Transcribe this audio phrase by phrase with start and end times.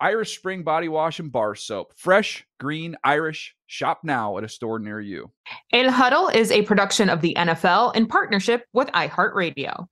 [0.00, 1.92] Irish Spring Body Wash and Bar Soap.
[1.96, 3.54] Fresh, green, Irish.
[3.66, 5.32] Shop now at a store near you.
[5.72, 9.88] El Huddle is a production of the NFL in partnership with iHeartRadio.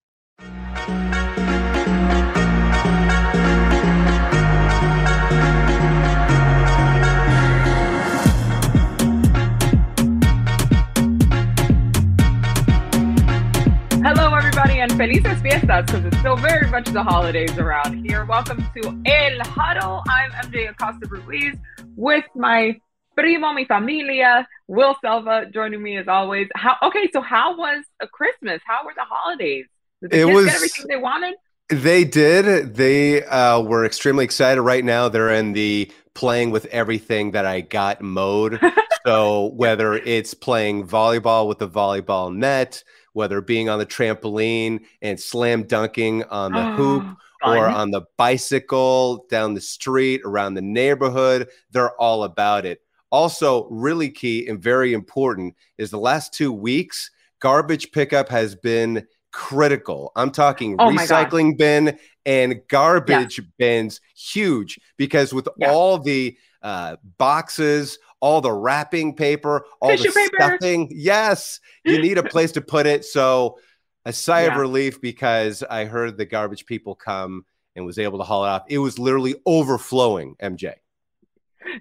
[14.97, 18.25] Felices fiestas because it's still very much the holidays around here.
[18.25, 20.03] Welcome to El Huddle.
[20.09, 21.55] I'm MJ Acosta Ruiz
[21.97, 22.81] with my
[23.15, 26.49] primo, mi familia, Will Selva, joining me as always.
[26.55, 26.77] How?
[26.83, 28.63] Okay, so how was a Christmas?
[28.67, 29.67] How were the holidays?
[30.01, 31.35] Did the It was- get everything they wanted?
[31.69, 32.77] They did.
[32.77, 34.63] They uh, were extremely excited.
[34.63, 38.61] Right now, they're in the playing with everything that I got mode.
[39.07, 42.85] so whether it's playing volleyball with the volleyball net,
[43.17, 47.03] whether being on the trampoline and slam dunking on the hoop,
[47.45, 52.81] or on the bicycle down the street around the neighborhood, they're all about it.
[53.11, 59.07] Also, really key and very important is the last two weeks, garbage pickup has been
[59.33, 60.13] critical.
[60.17, 65.71] I'm talking Oh recycling bin and garbage bins, huge because with Yeah.
[65.73, 70.37] all the uh, boxes, all the wrapping paper, all Tissue the paper.
[70.39, 73.05] stuffing, yes, you need a place to put it.
[73.05, 73.59] So,
[74.05, 77.45] a sigh of relief because I heard the garbage people come
[77.75, 78.63] and was able to haul it off.
[78.69, 80.75] It was literally overflowing, MJ.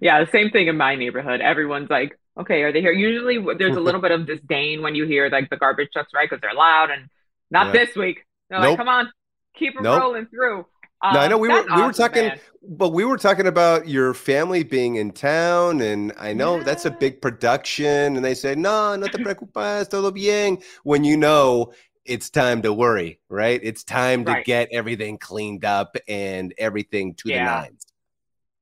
[0.02, 1.42] Yeah, the same thing in my neighborhood.
[1.42, 2.92] Everyone's like, okay, are they here?
[2.92, 6.28] Usually there's a little bit of disdain when you hear like the garbage trucks, right?
[6.30, 7.08] Because they're loud and
[7.52, 7.86] not Yeah.
[7.86, 8.26] this week.
[8.50, 8.70] They're Nope.
[8.72, 9.12] like, come on,
[9.56, 10.02] keep it Nope.
[10.02, 10.66] rolling through.
[11.10, 12.40] No, I Um, know we were we were talking, man.
[12.68, 16.92] but we were talking about your family being in town, and I know that's a
[16.92, 18.16] big production.
[18.16, 21.74] And they say, "No, no te preocupes, todo bien." When you know
[22.06, 23.60] it's time to worry, right?
[23.64, 24.46] It's time to Right.
[24.46, 27.36] get everything cleaned up and everything to Yeah.
[27.38, 27.86] the nines.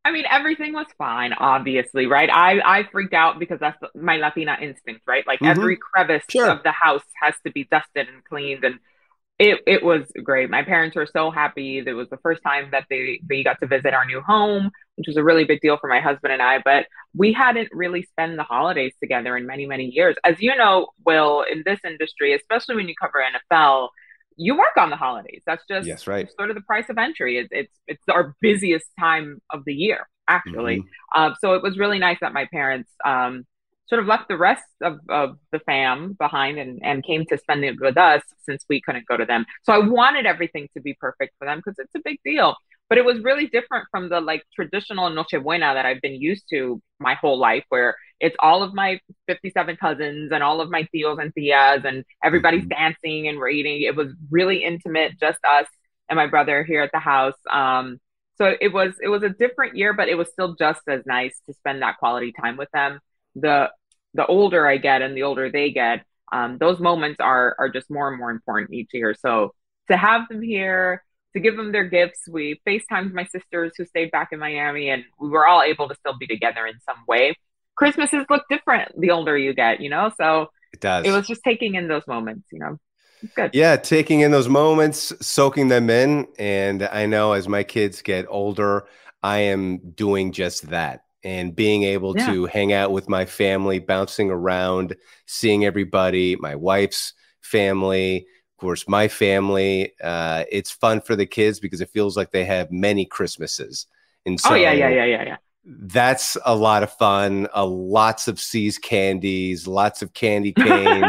[0.06, 2.30] I mean, everything was fine, obviously, right?
[2.30, 5.25] I I freaked out because that's my Latina instinct, right?
[5.25, 5.46] Like Mhm.
[5.46, 6.50] every crevice Sure.
[6.50, 8.80] of the house has to be dusted and cleaned, and
[9.40, 10.50] it it was great.
[10.50, 11.80] My parents were so happy.
[11.80, 15.08] It was the first time that they they got to visit our new home, which
[15.08, 16.60] was a really big deal for my husband and I.
[16.64, 16.86] But
[17.16, 21.44] we hadn't really spent the holidays together in many many years, as you know, Will,
[21.52, 23.90] in this industry, especially when you cover NFL.
[24.36, 25.44] You work on the holidays.
[25.46, 26.28] That's just Yes, right.
[26.38, 27.38] sort of the price of entry.
[27.38, 30.80] It's it's it's our busiest time of the year, actually.
[30.80, 30.86] Mhm.
[31.16, 33.46] Um, so it was really nice that my parents um,
[33.88, 37.64] sort of left the rest of, of the fam behind and, and came to spend
[37.66, 39.46] it with us since we couldn't go to them.
[39.64, 42.56] So I wanted everything to be perfect for them because it's a big deal.
[42.90, 46.44] But it was really different from the like traditional Noche Buena that I've been used
[46.52, 50.88] to my whole life, where it's all of my 57 cousins and all of my
[50.94, 52.70] tios and tias and everybody's Mhm.
[52.70, 53.82] dancing and raiding.
[53.82, 55.68] It was really intimate, just us
[56.10, 57.38] and my brother here at the house.
[57.50, 58.00] Um,
[58.38, 61.40] so it was it was a different year, but it was still just as nice
[61.48, 63.00] to spend that quality time with them.
[63.36, 63.72] The
[64.14, 67.90] the older I get and the older they get, um, those moments are are just
[67.90, 69.16] more and more important each year.
[69.20, 69.54] So
[69.90, 74.12] to have them here, to give them their gifts, we FaceTimed my sisters who stayed
[74.12, 77.36] back in Miami, and we were all able to still be together in some way.
[77.76, 80.12] Christmases look different the older you get, you know.
[80.18, 81.06] So It does.
[81.06, 82.78] it was just taking in those moments, you know.
[83.36, 83.52] Good.
[83.54, 86.28] Yeah, taking in those moments, soaking them in.
[86.38, 88.86] And I know as my kids get older,
[89.22, 92.28] I am doing just that and being able Yeah.
[92.28, 94.96] to hang out with my family, bouncing around,
[95.26, 99.94] seeing everybody, my wife's family, of course, my family.
[100.04, 103.88] Uh, it's fun for the kids because it feels like they have many Christmases.
[104.26, 105.38] And so oh yeah, yeah, yeah, yeah, yeah.
[105.66, 107.48] that's a lot of fun.
[107.56, 111.04] Uh, lots of C's candies, lots of candy cane,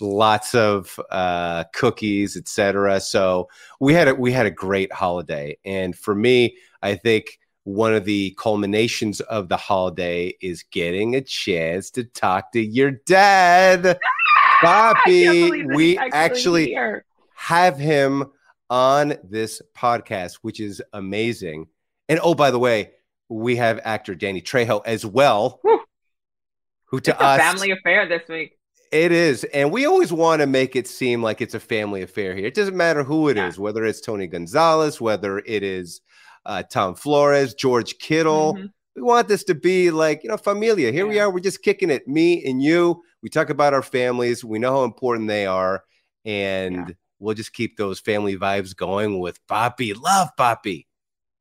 [0.00, 3.00] lots of uh, cookies, etc.
[3.00, 3.48] So
[3.80, 8.04] we had a, we had a great holiday, and for me, I think one of
[8.04, 13.98] the culminations of the holiday is getting a chance to talk to your dad,
[14.62, 15.64] Bobby.
[15.66, 16.78] We is actually
[17.34, 18.26] have him
[18.70, 21.66] on this podcast, which is amazing.
[22.08, 22.92] And oh, by the way,
[23.28, 25.80] we have actor Danny Trejo as well, Whew.
[26.84, 28.56] who to It's a us family affair this week.
[28.92, 32.32] it is, and we always want to make it seem like it's a family affair
[32.36, 32.46] here.
[32.46, 33.62] It doesn't matter who it is, Yeah.
[33.64, 36.00] whether it's Tony Gonzalez, whether it is
[36.46, 38.54] uh, Tom Flores, George Kittle.
[38.54, 38.70] Mhm.
[38.94, 40.90] We want this to be like, you know, familia.
[40.90, 41.30] Here we are.
[41.30, 42.08] We're just kicking it.
[42.08, 43.02] Me and you.
[43.22, 44.42] We talk about our families.
[44.42, 45.84] We know how important they are.
[46.24, 49.94] And we'll just keep those family vibes going with Papi.
[50.00, 50.86] Love Papi.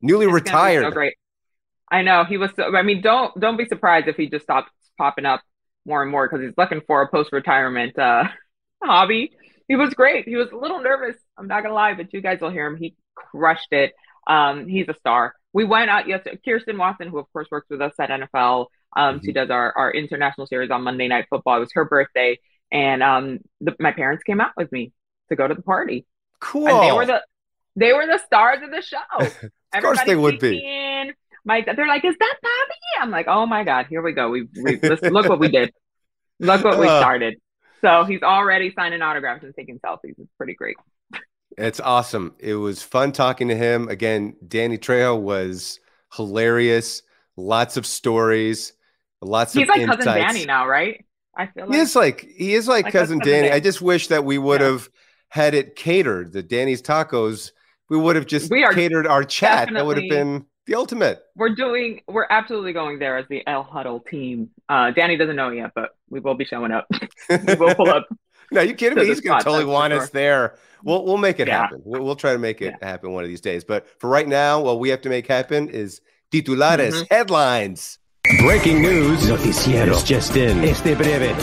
[0.01, 0.83] Newly It's retired.
[0.83, 1.13] So great.
[1.89, 2.51] I know he was.
[2.55, 5.41] So, I mean, don't don't be surprised if he just stops popping up
[5.85, 8.25] more and more because he's looking for a post retirement uh,
[8.83, 9.31] hobby.
[9.67, 10.27] He was great.
[10.27, 11.15] He was a little nervous.
[11.37, 12.75] I'm not gonna lie, but you guys will hear him.
[12.75, 13.93] He crushed it.
[14.27, 15.33] Um, he's a star.
[15.53, 16.39] We went out yesterday.
[16.43, 19.91] Kirsten Watson, who of course works with us at NFL, um, she does our our
[19.91, 21.57] international series on Monday Night Football.
[21.57, 22.39] It was her birthday,
[22.71, 24.93] and um, the, my parents came out with me
[25.29, 26.05] to go to the party.
[26.39, 26.67] Cool.
[26.67, 27.21] And they were the
[27.75, 29.47] they were the stars of the show.
[29.73, 30.57] Of course they would be.
[30.65, 31.11] In.
[31.43, 34.29] My, they're like, "Is that Bobby?" I'm like, "Oh my god, here we go.
[34.29, 35.73] We, we look what we did.
[36.39, 36.99] Look what we Uh.
[36.99, 37.35] started."
[37.81, 40.15] So he's already signing autographs and taking selfies.
[40.17, 40.77] It's pretty great.
[41.57, 42.35] It's awesome.
[42.39, 43.87] It was fun talking to him.
[43.87, 45.79] Again, Danny Trejo was
[46.13, 47.01] hilarious.
[47.37, 48.73] Lots of stories,
[49.21, 49.53] lots.
[49.53, 50.05] He's of like insights.
[50.05, 51.03] cousin Danny now, right?
[51.37, 53.47] I feel He like is like he is like, Like cousin cousin Danny.
[53.49, 53.55] Danny.
[53.55, 54.67] I just wish that we would Yeah.
[54.67, 54.89] have
[55.29, 56.31] had it catered.
[56.31, 57.51] The Danny's tacos.
[57.89, 59.69] We would have just We are catered our chat.
[59.73, 61.19] That would have been the ultimate.
[61.35, 62.01] we're doing.
[62.07, 64.49] We're absolutely going there as the El Huddle team.
[64.69, 66.87] Uh, Danny doesn't know yet, but we will be showing up.
[67.29, 68.07] we will pull up.
[68.51, 69.05] No, you kidding me?
[69.05, 70.55] He's going to totally that's for want us there.
[70.83, 71.61] We'll we'll make it Yeah.
[71.61, 71.81] happen.
[71.83, 73.63] We'll, we'll try to make it happen one of these days.
[73.63, 76.01] But for right now, what we have to make happen is
[76.31, 77.07] titulares Mhm.
[77.11, 77.99] headlines.
[78.39, 79.21] Breaking news.
[79.23, 80.63] Noticieros just in.
[80.63, 81.35] Este breve.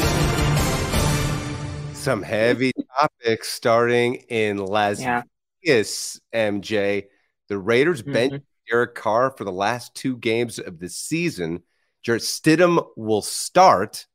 [1.94, 5.22] Some heavy topics starting in Las Yeah.
[5.64, 6.20] Vegas.
[6.32, 7.06] MJ,
[7.48, 8.12] the Raiders Mhm.
[8.12, 11.62] bench Derek Carr for the last two games of the season.
[12.02, 14.06] Jarrett Stidham will start.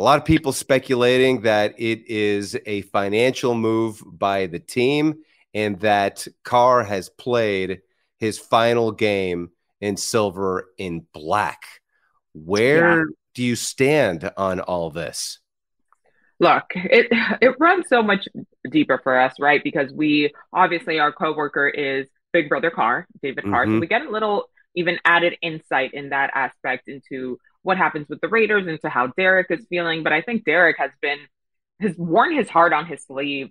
[0.00, 5.16] A lot of people speculating that it is a financial move by the team
[5.52, 7.82] and that Carr has played
[8.16, 11.64] his final game in silver in black.
[12.32, 13.04] Where Yeah.
[13.34, 15.38] do you stand on all this?
[16.38, 17.08] Look, it
[17.42, 18.26] it runs so much
[18.70, 19.62] deeper for us, right?
[19.62, 23.66] Because we obviously our coworker is Big Brother Carr, David Carr.
[23.66, 23.80] So Mhm.
[23.80, 28.28] we get a little even added insight in that aspect into what happens with the
[28.28, 30.02] Raiders, and to how Derek is feeling.
[30.02, 31.18] But I think Derek has been
[31.80, 33.50] has worn his heart on his sleeve,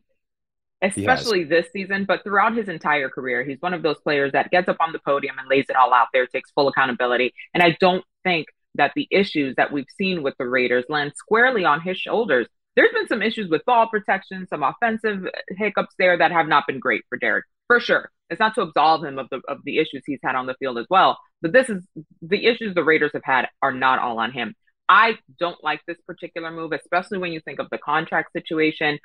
[0.81, 3.43] especially this season, but throughout his entire career.
[3.43, 5.93] He's one of those players that gets up on the podium and lays it all
[5.93, 7.33] out there, takes full accountability.
[7.53, 11.65] And I don't think that the issues that we've seen with the Raiders land squarely
[11.65, 12.47] on his shoulders.
[12.75, 16.79] There's been some issues with ball protection, some offensive hiccups there that have not been
[16.79, 18.11] great for Derek, for sure.
[18.29, 20.77] It's not to absolve him of the of the issues he's had on the field
[20.77, 21.83] as well, but this is
[22.21, 24.55] the issues the Raiders have had are not all on him.
[24.87, 28.97] I don't like this particular move, especially when you think of the contract situation.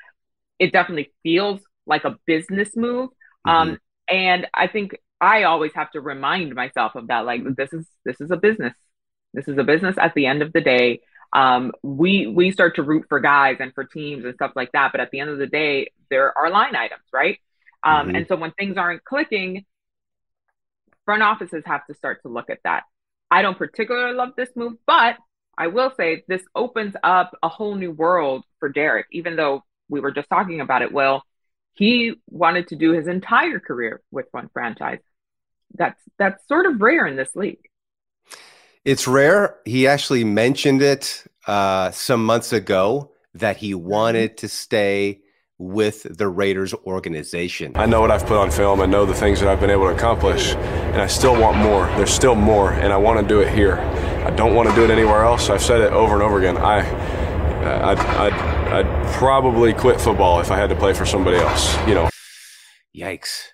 [0.59, 3.11] It definitely feels like a business move.
[3.47, 3.79] Um,
[4.09, 7.27] and I think I always have to remind myself of that.
[7.27, 8.75] Like this is this is a business.
[9.35, 11.00] This is a business at the end of the day.
[11.35, 14.93] Um, we we start to root for guys and for teams and stuff like that,
[14.93, 17.38] but at the end of the day, there are line items, right?
[17.85, 18.17] Um, Mhm.
[18.17, 19.65] And so when things aren't clicking,
[21.05, 22.85] front offices have to start to look at that.
[23.31, 25.19] I don't particularly love this move, but
[25.57, 30.01] I will say this opens up a whole new world for Derek, even though we
[30.01, 30.93] were just talking about it.
[30.93, 31.25] Well,
[31.75, 35.01] he wanted to do his entire career with one franchise.
[35.75, 37.69] That's that's sort of rare in this league.
[38.85, 39.57] It's rare.
[39.65, 45.23] He actually mentioned it uh, some months ago that he wanted to stay
[45.58, 47.73] with the Raiders organization.
[47.75, 48.81] I know what I've put on film.
[48.81, 51.87] I know the things that I've been able to accomplish, and I still want more.
[51.96, 53.79] There's still more, and I want to do it here.
[54.27, 55.51] I don't want to do it anywhere else.
[55.51, 56.56] I've said it over and over again.
[56.56, 56.81] I,
[57.91, 61.77] I'd, I'd, I'd probably quit football if I had to play for somebody else.
[61.87, 62.08] You know,
[62.96, 63.49] Yikes.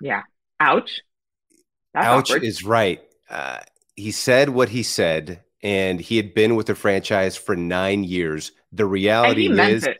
[0.00, 0.22] Yeah.
[0.60, 1.00] Ouch.
[1.94, 2.44] That's Ouch awkward.
[2.44, 3.00] is right.
[3.28, 3.58] Uh,
[3.96, 8.52] he said what he said, and he had been with the franchise for nine years.
[8.72, 9.98] The and reality he meant is, it.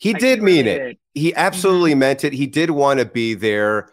[0.00, 0.98] He Like, did mean really it.
[1.14, 1.38] He mm-hmm.
[1.38, 2.32] absolutely meant it.
[2.32, 3.90] He did want to be there.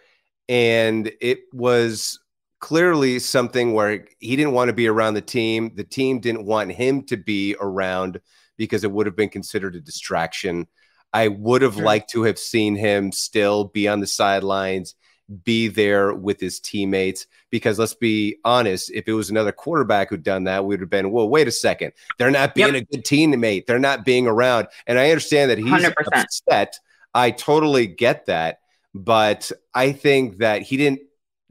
[0.49, 2.19] And it was
[2.59, 5.73] clearly something where he didn't want to be around the team.
[5.75, 8.21] The team didn't want him to be around
[8.57, 10.67] because it would have been considered a distraction.
[11.13, 11.83] I would have Sure.
[11.83, 14.95] liked to have seen him still be on the sidelines,
[15.43, 17.27] be there with his teammates.
[17.50, 20.89] Because let's be honest, if it was another quarterback who'd done that, we would have
[20.89, 21.93] been, well, wait a second.
[22.17, 22.84] They're not being Yep.
[22.84, 23.65] a good teammate.
[23.65, 24.67] They're not being around.
[24.86, 25.93] And I understand that he's 100%.
[26.13, 26.79] upset.
[27.13, 28.60] I totally get that.
[28.93, 31.01] But I think that he didn't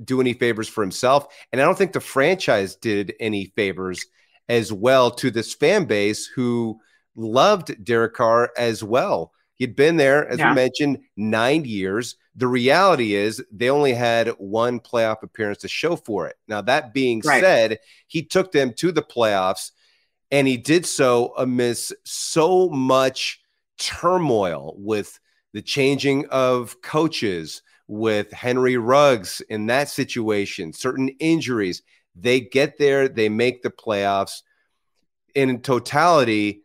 [0.03, 1.27] do any favors for himself.
[1.53, 4.05] And I don't think the franchise did any favors
[4.49, 6.81] as well to this fan base who
[7.15, 9.33] loved Derek Carr as well.
[9.57, 10.51] He'd been there, as Yeah.
[10.51, 12.17] we mentioned, nine years.
[12.35, 16.37] The reality is they only had one playoff appearance to show for it.
[16.47, 17.43] Now, that being Right.
[17.43, 19.73] said, he took them to the playoffs
[20.31, 23.41] and he did so amidst so much
[23.79, 25.19] turmoil with
[25.53, 31.83] the changing of coaches, with Henry Ruggs in that situation, certain injuries.
[32.15, 34.43] They get there, they make the playoffs.
[35.35, 36.63] In totality,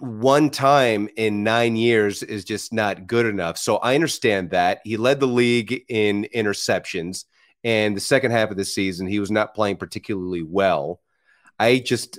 [0.00, 3.58] one time in nine years is just not good enough.
[3.58, 4.80] So I understand that.
[4.84, 7.24] He led the league in interceptions,
[7.62, 11.00] and the second half of the season, he was not playing particularly well.
[11.58, 12.18] I just,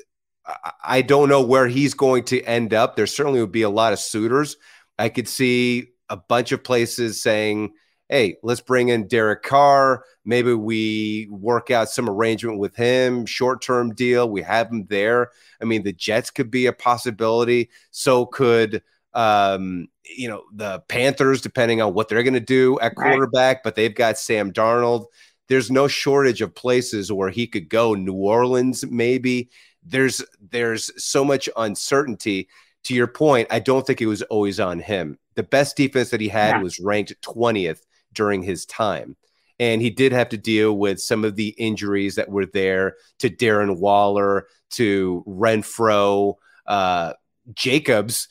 [0.83, 2.95] I- don't know where he's going to end up.
[2.95, 4.57] There certainly would be a lot of suitors.
[4.97, 7.73] I could see a bunch of places saying,
[8.09, 10.03] hey, let's bring in Derek Carr.
[10.25, 14.29] Maybe we work out some arrangement with him, short term deal.
[14.29, 15.31] We have him there.
[15.61, 17.69] I mean, the Jets could be a possibility.
[17.91, 18.83] So could,
[19.13, 23.11] um, you know, the Panthers, depending on what they're going to do at Right.
[23.11, 25.05] quarterback, but they've got Sam Darnold.
[25.47, 27.93] There's no shortage of places where he could go.
[27.93, 29.49] New Orleans, maybe.
[29.83, 32.47] There's there's so much uncertainty.
[32.85, 35.17] To your point, I don't think it was always on him.
[35.35, 36.61] The best defense that he had Yeah.
[36.61, 37.81] was ranked 20th
[38.15, 39.15] during his time.
[39.59, 43.29] And he did have to deal with some of the injuries that were there to
[43.29, 47.13] Darren Waller, to Renfrow, uh,
[47.53, 48.27] Jacobs.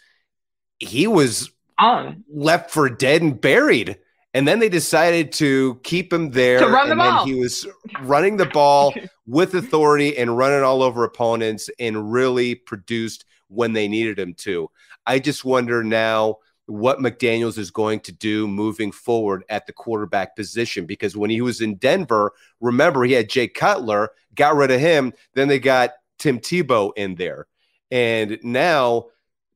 [0.78, 1.50] He was
[1.80, 3.98] Oh, left for dead and buried.
[4.32, 6.58] And then they decided to keep him there.
[6.60, 7.24] To run the ball.
[7.24, 7.66] he was
[8.02, 8.94] running the ball
[9.26, 14.70] with authority and running all over opponents and really produced when they needed him to.
[15.06, 20.34] I just wonder now what McDaniels is going to do moving forward at the quarterback
[20.34, 24.80] position because when he was in Denver, remember he had Jay Cutler, got rid of
[24.80, 27.46] him, then they got Tim Tebow in there.
[27.90, 29.06] And now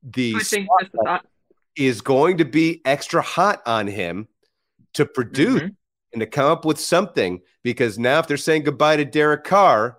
[0.03, 1.25] the switching just a thought.
[1.75, 4.27] is going to be extra hot on him
[4.93, 5.75] to produce Mhm.
[6.13, 9.97] and to come up with something because now if they're saying goodbye to Derek Carr,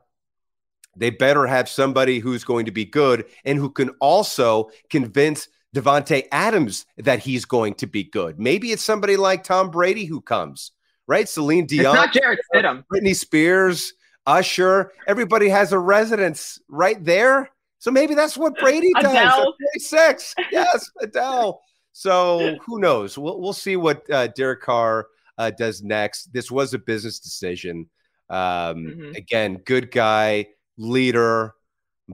[0.97, 6.27] they better have somebody who's going to be good and who can also convince Davante
[6.33, 8.39] Adams that he's going to be good.
[8.41, 10.73] Maybe it's somebody like Tom Brady who comes,
[11.07, 11.29] right?
[11.29, 12.85] Celine It's Dion, not Jarrett Stidham.
[12.93, 13.93] Britney Spears,
[14.27, 17.50] Usher, everybody has a residence right there.
[17.79, 19.07] So maybe that's what Brady does.
[19.12, 19.55] Adele.
[19.75, 20.35] 46.
[20.53, 21.61] Yes, Adele.
[21.93, 23.17] So who knows?
[23.17, 25.07] We'll, we'll see what uh, Derek Carr
[25.39, 26.33] uh, does next.
[26.33, 27.89] This was a business decision.
[28.29, 29.17] Um, Mhm.
[29.17, 30.47] Again, good guy,
[30.77, 31.55] leader,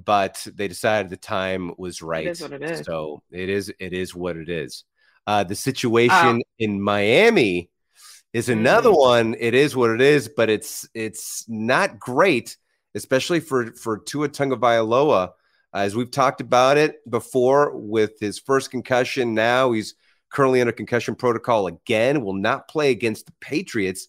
[0.05, 2.27] but they decided the time was right.
[2.27, 2.85] is what it is.
[2.87, 3.73] So it is.
[3.79, 4.85] It is what it is.
[5.27, 7.71] Uh, the situation in Miami
[8.33, 8.99] is another Mhm.
[8.99, 9.37] one.
[9.39, 12.57] It is what it is, but it's it's not great,
[12.95, 15.33] especially for for Tua Tagovailoa.
[15.75, 19.95] As we've talked about it before, with his first concussion, now he's
[20.31, 22.23] currently under concussion protocol again.
[22.23, 24.09] Will not play against the Patriots,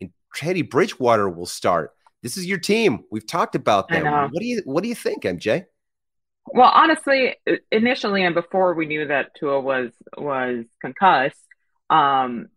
[0.00, 1.95] and Teddy Bridgewater will start.
[2.26, 3.04] This is your team.
[3.08, 4.04] We've talked about them.
[4.04, 5.66] What do you What do you think, MJ?
[6.48, 7.36] Well, honestly,
[7.70, 11.38] initially and before we knew that Tua was was concussed,
[11.88, 12.48] um,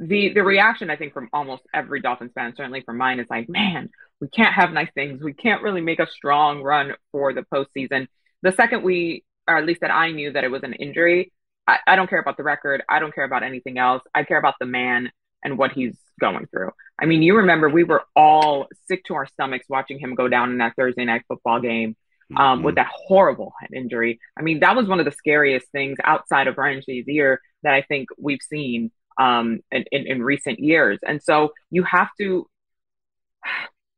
[0.00, 3.50] the the reaction I think from almost every Dolphins fan, certainly from mine, is like,
[3.50, 5.22] man, we can't have nice things.
[5.22, 8.06] We can't really make a strong run for the postseason.
[8.40, 11.34] The second we, or at least that I knew that it was an injury,
[11.66, 12.82] I, I don't care about the record.
[12.88, 14.02] I don't care about anything else.
[14.14, 15.10] I care about the man
[15.42, 16.70] and what he's going through.
[17.00, 20.50] I mean, you remember we were all sick to our stomachs watching him go down
[20.50, 21.96] in that Thursday night football game
[22.36, 24.20] um, with that horrible head injury.
[24.38, 27.82] I mean, that was one of the scariest things outside of Ryan Shazier that I
[27.82, 30.98] think we've seen um, in, in, in recent years.
[31.06, 32.48] And so you have to.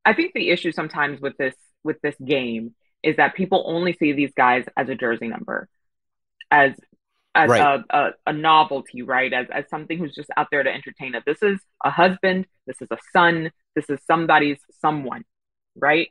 [0.05, 4.13] I think the issue sometimes with this with this game is that people only see
[4.13, 5.69] these guys as a jersey number,
[6.51, 6.73] as
[7.35, 7.61] as Right.
[7.91, 9.33] a, a, a novelty, right?
[9.33, 11.23] As as something who's just out there to entertain us.
[11.27, 12.47] This is a husband.
[12.67, 13.51] This is a son.
[13.75, 15.25] This is somebody's someone,
[15.77, 16.09] right?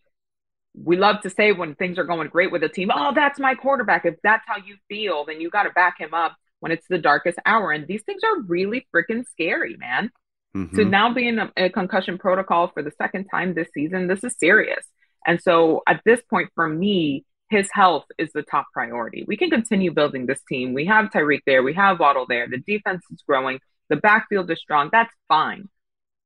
[0.75, 3.53] we love to say when things are going great with a team, oh, that's my
[3.53, 4.05] quarterback.
[4.05, 6.97] If that's how you feel, then you got to back him up when it's the
[6.97, 7.71] darkest hour.
[7.71, 10.09] And these things are really freaking scary, man.
[10.57, 10.71] Mhm.
[10.75, 14.35] To now being a, a concussion protocol for the second time this season, this is
[14.39, 14.83] serious.
[15.27, 17.23] And so at this point, for me,
[17.57, 19.21] his health is the top priority.
[19.27, 20.73] We can continue building this team.
[20.73, 23.59] We have Tyreek there, we have Waddle there, the defense is growing,
[23.91, 24.89] the backfield is strong.
[24.91, 25.69] That's fine.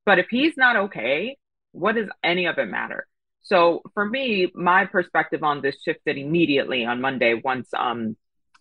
[0.05, 1.37] But if he's not okay,
[1.83, 3.01] what does any of it matter?
[3.41, 3.57] So
[3.93, 8.15] for me, my perspective on this shifted immediately on Monday once um,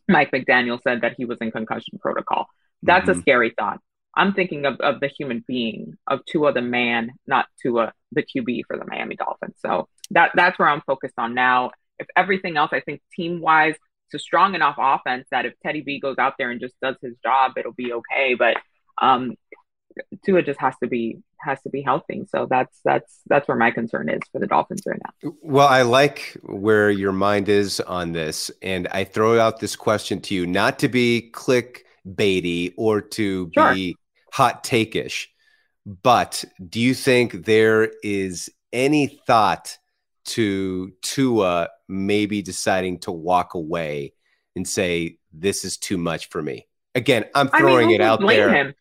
[0.09, 2.47] Mike McDaniel said that he was in concussion protocol.
[2.83, 3.21] That's a Mhm.
[3.25, 3.79] scary thought.
[4.19, 5.81] I'm thinking of, of the human being,
[6.13, 9.57] of Tua the man, not Tua the QB for the Miami Dolphins.
[9.65, 11.61] So that that's where I'm focused on now.
[11.99, 13.75] If everything else, I think team wise,
[14.07, 16.97] It's a strong enough offense that if Teddy B goes out there and just does
[17.03, 18.35] his job, it'll be okay.
[18.35, 18.57] But
[19.03, 19.35] um,
[20.25, 22.25] Tua just has to be has to be healthy.
[22.29, 25.33] So that's that's that's where my concern is for the Dolphins right now.
[25.43, 30.21] Well, I like where your mind is on this, and I throw out this question
[30.23, 33.75] to you, not to be click baity or to Sure.
[33.75, 33.97] be
[34.33, 35.29] hot take-ish,
[36.03, 39.79] but do you think there is any thought
[40.27, 44.13] to Tua maybe deciding to walk away
[44.55, 46.67] and say this is too much for me?
[46.95, 48.51] Again, I'm I throwing mean, it out blame there.
[48.53, 48.75] him?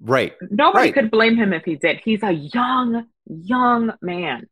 [0.00, 0.34] Right.
[0.50, 0.94] Nobody Right.
[0.94, 2.00] could blame him if he did.
[2.04, 4.46] He's a young, young man.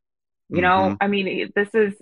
[0.49, 0.97] You know, Mhm.
[1.01, 1.95] I mean, this is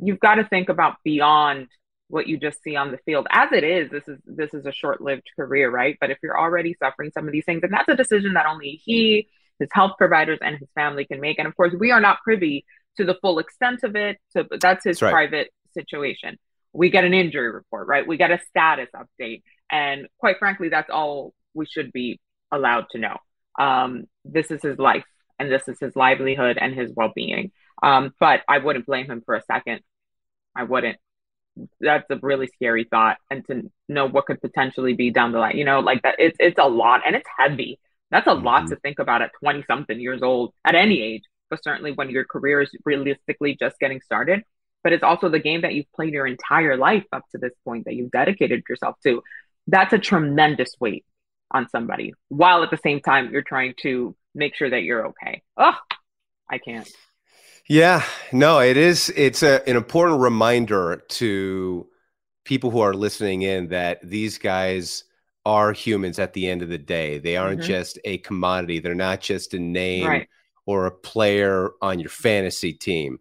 [0.00, 1.68] you've got to think about beyond
[2.08, 3.26] what you just see on the field.
[3.30, 5.96] As it is, this is this is a short-lived career, right?
[6.00, 8.80] But if you're already suffering some of these things, and that's a decision that only
[8.84, 9.28] he,
[9.58, 11.38] his health providers, and his family can make.
[11.40, 12.64] And of course, we are not privy
[12.96, 14.18] to the full extent of it.
[14.30, 15.10] So that's his That's right.
[15.12, 16.38] private situation.
[16.72, 18.06] We get an injury report, right?
[18.06, 22.20] We get a status update, and quite frankly, that's all we should be
[22.52, 23.16] allowed to know.
[23.58, 25.04] Um, this is his life,
[25.38, 27.52] and this is his livelihood and his well-being.
[27.82, 29.80] Um, but I wouldn't blame him for a second.
[30.54, 30.98] I wouldn't.
[31.80, 35.56] That's a really scary thought, and to know what could potentially be down the line,
[35.56, 36.16] you know, like that.
[36.18, 37.78] It's it's a lot, and it's heavy.
[38.10, 38.68] That's a lot Mhm.
[38.70, 42.24] to think about at twenty something years old, at any age, but certainly when your
[42.24, 44.42] career is realistically just getting started.
[44.82, 47.86] But it's also the game that you've played your entire life up to this point
[47.86, 49.22] that you've dedicated yourself to.
[49.66, 51.04] That's a tremendous weight
[51.50, 55.42] on somebody, while at the same time you're trying to make sure that you're okay.
[55.56, 55.76] Oh,
[56.48, 56.88] I can't.
[57.68, 59.12] Yeah, no, it is.
[59.16, 61.88] It's a, an important reminder to
[62.44, 65.02] people who are listening in that these guys
[65.44, 67.18] are humans at the end of the day.
[67.18, 67.66] They aren't Mhm.
[67.66, 68.78] just a commodity.
[68.78, 70.28] They're not just a name Right.
[70.66, 73.18] Or a player on your fantasy team.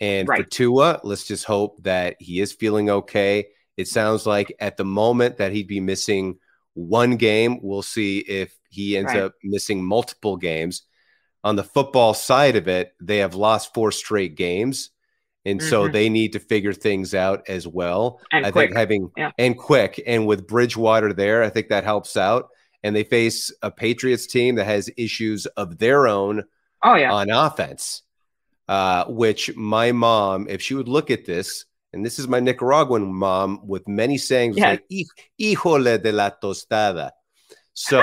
[0.00, 3.46] And for Tua, let's just hope that he is feeling okay.
[3.76, 6.38] It sounds like at the moment that he'd be missing
[6.74, 7.60] one game.
[7.62, 9.22] We'll see if he ends Right.
[9.22, 10.82] up missing multiple games
[11.44, 14.90] on the football side of it, they have lost four straight games.
[15.44, 15.92] And so Mhm.
[15.92, 18.20] they need to figure things out as well.
[18.32, 18.70] And I quick.
[18.70, 19.30] think having Yeah.
[19.38, 22.48] and quick and with Bridgewater there, I think that helps out.
[22.82, 26.42] And they face a Patriots team that has issues of their own
[26.86, 27.12] Oh yeah.
[27.12, 28.02] on offense,
[28.68, 33.12] uh, which my mom, if she would look at this, and this is my Nicaraguan
[33.12, 34.78] mom with many sayings Yes.
[34.78, 35.16] like "Hij-
[35.56, 37.10] "hijole de la tostada."
[37.74, 37.98] So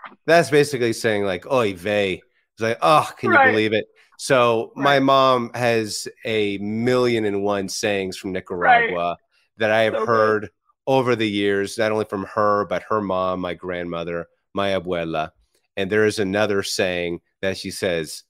[0.26, 2.22] that's basically saying like "oy vey."
[2.54, 3.84] It's like, oh, can you believe it?
[4.16, 9.18] So my mom has a million and one sayings from Nicaragua
[9.58, 10.08] that I have So good.
[10.08, 10.50] heard
[10.86, 15.32] over the years, not only from her, but her mom, my grandmother, my abuela.
[15.76, 18.24] And there is another saying that she says,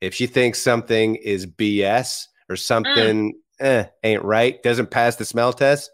[0.00, 5.52] if she thinks something is BS or something eh, ain't right, doesn't pass the smell
[5.52, 5.90] test,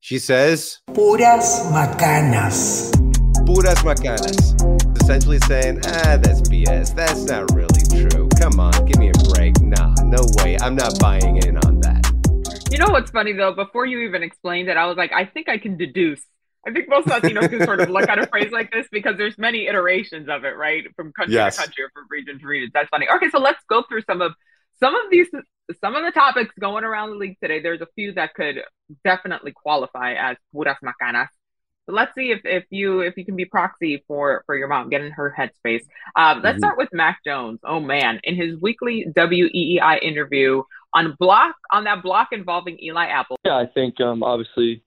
[0.00, 2.92] she says, puras macanas.
[3.46, 4.54] puras macanas.
[5.00, 6.94] Essentially saying, ah, that's BS.
[6.94, 8.28] That's not really true.
[8.40, 9.60] Come on, give me a break.
[9.60, 10.56] Nah, no way.
[10.60, 12.04] I'm not buying in on that.
[12.70, 13.52] You know what's funny though?
[13.52, 16.20] Before you even explained it, I was like, I think I can deduce.
[16.66, 19.36] I think most Latinos can sort of look at a phrase like this because there's
[19.38, 20.84] many iterations of it, right?
[20.96, 21.56] From country Yes.
[21.56, 22.70] to country or from region to region.
[22.72, 23.06] That's funny.
[23.16, 24.32] Okay, so let's go through some of
[24.80, 25.28] some of these
[25.80, 27.60] some of the topics going around the league today.
[27.60, 28.62] There's a few that could
[29.04, 31.28] definitely qualify as puras macanas.
[31.86, 34.88] So let's see if, if you if you can be proxy for for your mom,
[34.88, 35.82] get in her headspace.
[36.16, 36.60] Um, let's Mhm.
[36.60, 37.60] start with Mac Jones.
[37.64, 40.62] Oh man, in his weekly WEEI interview
[40.94, 43.36] on block on that block involving Eli Apple.
[43.44, 44.82] Yeah, I think um, obviously,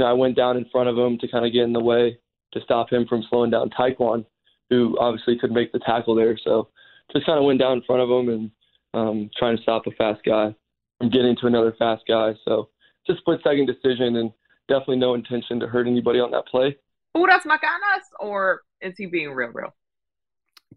[0.00, 1.80] you know, I went down in front of him to kind of get in the
[1.80, 2.18] way
[2.52, 4.24] to stop him from slowing down Taekwon,
[4.70, 6.38] who obviously could make the tackle there.
[6.42, 6.68] So
[7.12, 8.50] just kind of went down in front of him and
[8.94, 10.54] um, trying to stop a fast guy
[10.96, 12.32] from getting to another fast guy.
[12.46, 12.70] So
[13.06, 14.32] just split second decision and
[14.70, 16.78] definitely no intention to hurt anybody on that play.
[17.14, 19.74] Puras macanas, or is he being real, real?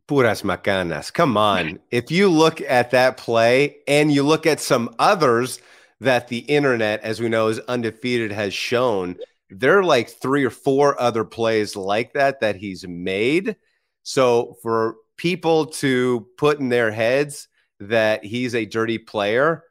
[0.05, 1.13] Puras macanas.
[1.13, 1.79] Come on.
[1.91, 5.61] If you look at that play and you look at some others
[6.03, 9.17] that the internet, as we know, is undefeated, has shown,
[9.49, 13.55] there are like three or four other plays like that that he's made.
[14.03, 17.47] So for people to put in their heads
[17.79, 19.63] that he's a dirty player,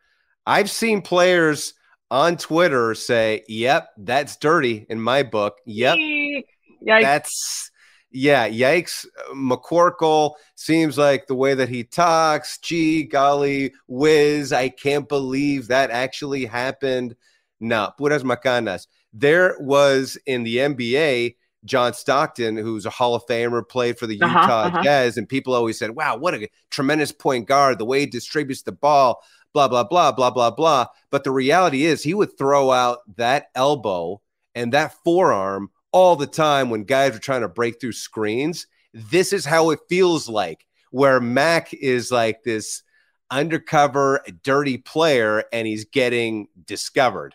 [0.47, 1.75] I've seen players
[2.11, 5.59] on Twitter say, Yep, that's dirty in my book.
[5.67, 7.03] Yep, Yikes.
[7.03, 7.71] that's
[8.13, 9.07] yeah, yikes.
[9.35, 12.59] McCorkle seems like the way that he talks.
[12.59, 14.53] Gee, golly, whiz!
[14.53, 17.17] I can't believe that actually happened.
[17.61, 18.87] No, puras macanas.
[19.13, 24.21] There was in the NBA, John Stockton, who's a Hall of Famer, played for the
[24.21, 24.83] Uh-huh, Utah uh-huh.
[24.83, 27.79] Jazz, and people always said, "Wow, what a tremendous point guard!
[27.79, 29.23] The way he distributes the ball."
[29.53, 30.87] blah, blah, blah, blah, blah, blah.
[31.11, 34.21] But the reality is, he would throw out that elbow
[34.55, 38.67] and that forearm all the time when guys are trying to break through screens.
[38.95, 42.83] This is how it feels like, where Mac is like this
[43.31, 47.35] undercover, dirty player and he's getting discovered.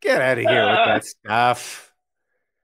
[0.00, 1.92] Get out of here with that stuff.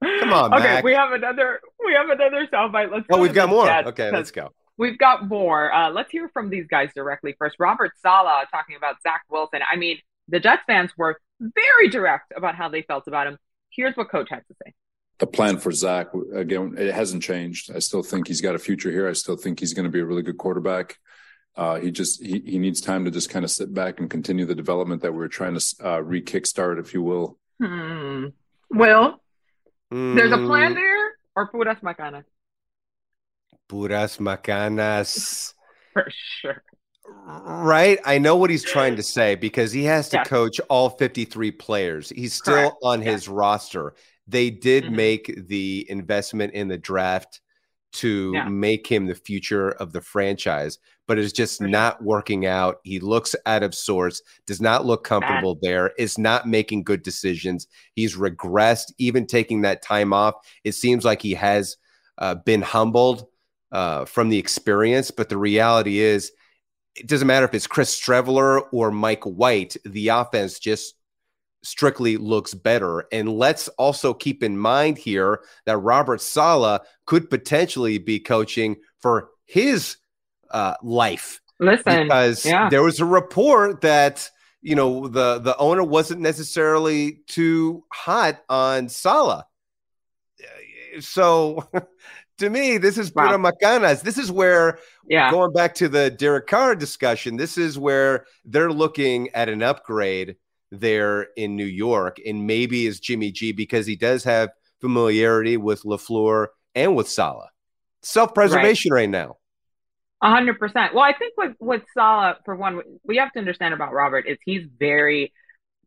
[0.02, 0.84] Come on, okay, Mac.
[0.84, 2.90] we have another we have another soundbite.
[2.90, 3.70] Let's Oh, go we've got more.
[3.70, 4.50] Okay, let's go.
[4.78, 5.72] We've got more.
[5.72, 7.56] Uh, let's hear from these guys directly first.
[7.58, 9.60] Robert Saleh talking about Zach Wilson.
[9.70, 9.98] I mean,
[10.28, 13.38] the Jets fans were very direct about how they felt about him.
[13.74, 14.72] Here's what Coach had to say.
[15.18, 17.70] the plan for Zach again, it hasn't changed.
[17.74, 19.08] I still think he's got a future here.
[19.08, 20.96] I still think he's going to be a really good quarterback.
[21.56, 24.46] Uh, he just he, he needs time to just kind of sit back and continue
[24.46, 27.38] the development that we're trying to uh, re-kickstart, if you will.
[27.62, 28.26] Hmm.
[28.70, 29.20] Well,
[29.90, 32.24] there's a plan Mm, there, or puras macanas
[33.68, 35.54] Puras macanas.
[35.92, 36.62] for sure.
[37.26, 37.98] Right.
[38.04, 40.28] I know what he's trying to say because he has to Yes.
[40.28, 42.10] coach all 53 players.
[42.10, 42.76] He's still Correct.
[42.82, 43.94] on his roster.
[44.26, 44.92] They did Mhm.
[44.92, 47.40] make the investment in the draft
[47.92, 48.48] to Yeah.
[48.48, 51.70] make him the future of the franchise, but it's just For sure.
[51.70, 52.78] not working out.
[52.84, 57.66] He looks out of sorts, does not look comfortable there, is not making good decisions.
[57.96, 60.34] He's regressed, even taking that time off.
[60.62, 61.76] It seems like he has
[62.18, 63.26] uh, been humbled
[63.72, 66.32] uh, from the experience, but the reality is,
[66.96, 70.94] it doesn't matter if it's Chris Streveler or Mike White, the offense just
[71.62, 73.04] strictly looks better.
[73.12, 79.30] And let's also keep in mind here that Robert Saleh could potentially be coaching for
[79.46, 79.96] his
[80.50, 82.68] uh, life Listen, because yeah.
[82.70, 84.30] there was a report that
[84.62, 89.44] you know the the owner wasn't necessarily too hot on Saleh.
[91.00, 91.68] So
[92.40, 93.36] to me, this is Wow.
[93.36, 94.02] macanas.
[94.02, 98.72] This is where yeah, going back to the Derek Carr discussion, this is where they're
[98.72, 100.36] looking at an upgrade
[100.70, 104.50] there in New York, and maybe is Jimmy G because he does have
[104.80, 107.50] familiarity with Lafleur and with Saleh.
[108.02, 109.08] Self preservation right.
[109.08, 109.36] now.
[110.22, 110.94] A hundred percent.
[110.94, 114.38] Well, I think with with Saleh, for one, we have to understand about Robert is
[114.44, 115.32] he's very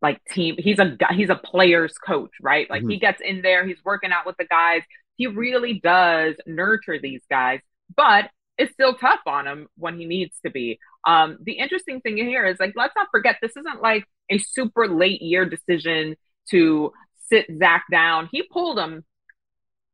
[0.02, 0.56] like team.
[0.58, 0.98] He's a.
[1.12, 2.70] He's a player's coach, right?
[2.70, 3.00] Like he mm-hmm.
[3.00, 3.66] gets in there.
[3.66, 4.82] He's working out with the guys.
[5.24, 7.62] He really does nurture these guys,
[7.96, 10.80] but it's still tough on him when he needs to be.
[11.08, 14.86] Um, the interesting thing here is like let's not forget this isn't like a super
[14.86, 16.18] late year decision
[16.50, 16.92] to
[17.30, 18.28] sit Zach down.
[18.34, 19.06] He pulled him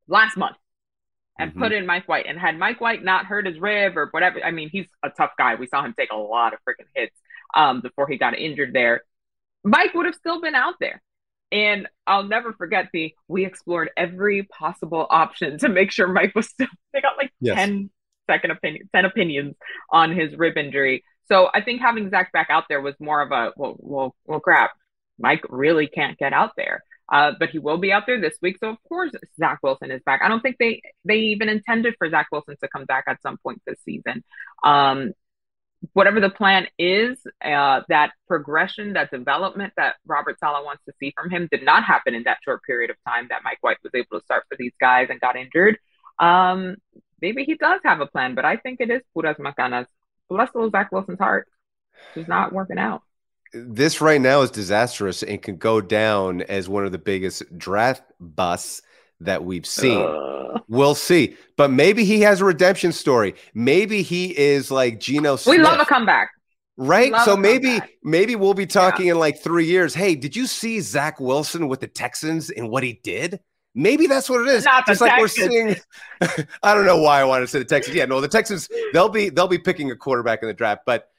[0.07, 0.57] last month
[1.37, 1.59] and Mhm.
[1.59, 2.25] put in Mike White.
[2.25, 5.33] And had Mike White not hurt his rib or whatever, I mean, he's a tough
[5.37, 5.53] guy.
[5.55, 7.15] We saw him take a lot of freaking hits
[7.53, 9.03] um, before he got injured there.
[9.63, 11.03] Mike would have still been out there.
[11.51, 16.47] And I'll never forget the we explored every possible option to make sure Mike was
[16.49, 17.55] still they got like Yes.
[17.57, 17.89] 10
[18.29, 19.55] second opinion 10 opinions
[19.91, 21.03] on his rib injury.
[21.27, 24.39] So I think having Zach back out there was more of a well well well
[24.39, 24.71] crap.
[25.17, 26.83] Mike really can't get out there.
[27.11, 28.57] Uh, but he will be out there this week.
[28.59, 30.21] So of course Zach Wilson is back.
[30.23, 33.37] I don't think they they even intended for Zach Wilson to come back at some
[33.37, 34.23] point this season.
[34.63, 35.13] Um,
[35.93, 41.13] whatever the plan is, uh, that progression, that development that Robert Saleh wants to see
[41.15, 43.91] from him did not happen in that short period of time that Mike White was
[43.95, 45.77] able to start for these guys and got injured.
[46.19, 46.75] Um,
[47.21, 49.85] maybe he does have a plan, but I think it is puras macanas.
[50.29, 51.47] Bless little Zach Wilson's heart.
[52.15, 53.01] It's not working out.
[53.51, 58.03] This right now is disastrous and can go down as one of the biggest draft
[58.19, 58.83] busts
[59.21, 60.01] that we've seen.
[60.01, 60.61] Ugh.
[60.67, 61.35] We'll see.
[61.57, 63.35] But maybe he has a redemption story.
[63.53, 65.57] Maybe he is like Geno Smith.
[65.57, 66.31] we love a comeback.
[66.77, 67.11] Right.
[67.11, 67.89] love So maybe comeback.
[68.03, 69.93] maybe we'll be talking in like three years.
[69.93, 73.39] Hey, did you see Zach Wilson with the Texans and what he did?
[73.75, 74.65] Maybe that's what it is.
[74.65, 75.49] Not the Just like Texans.
[75.49, 75.75] we're
[76.21, 76.45] seeing.
[76.63, 77.95] I don't know why I wanted to say the Texans.
[77.95, 78.67] Yeah, no, the Texans.
[78.93, 81.09] They'll be they'll be picking a quarterback in the draft, but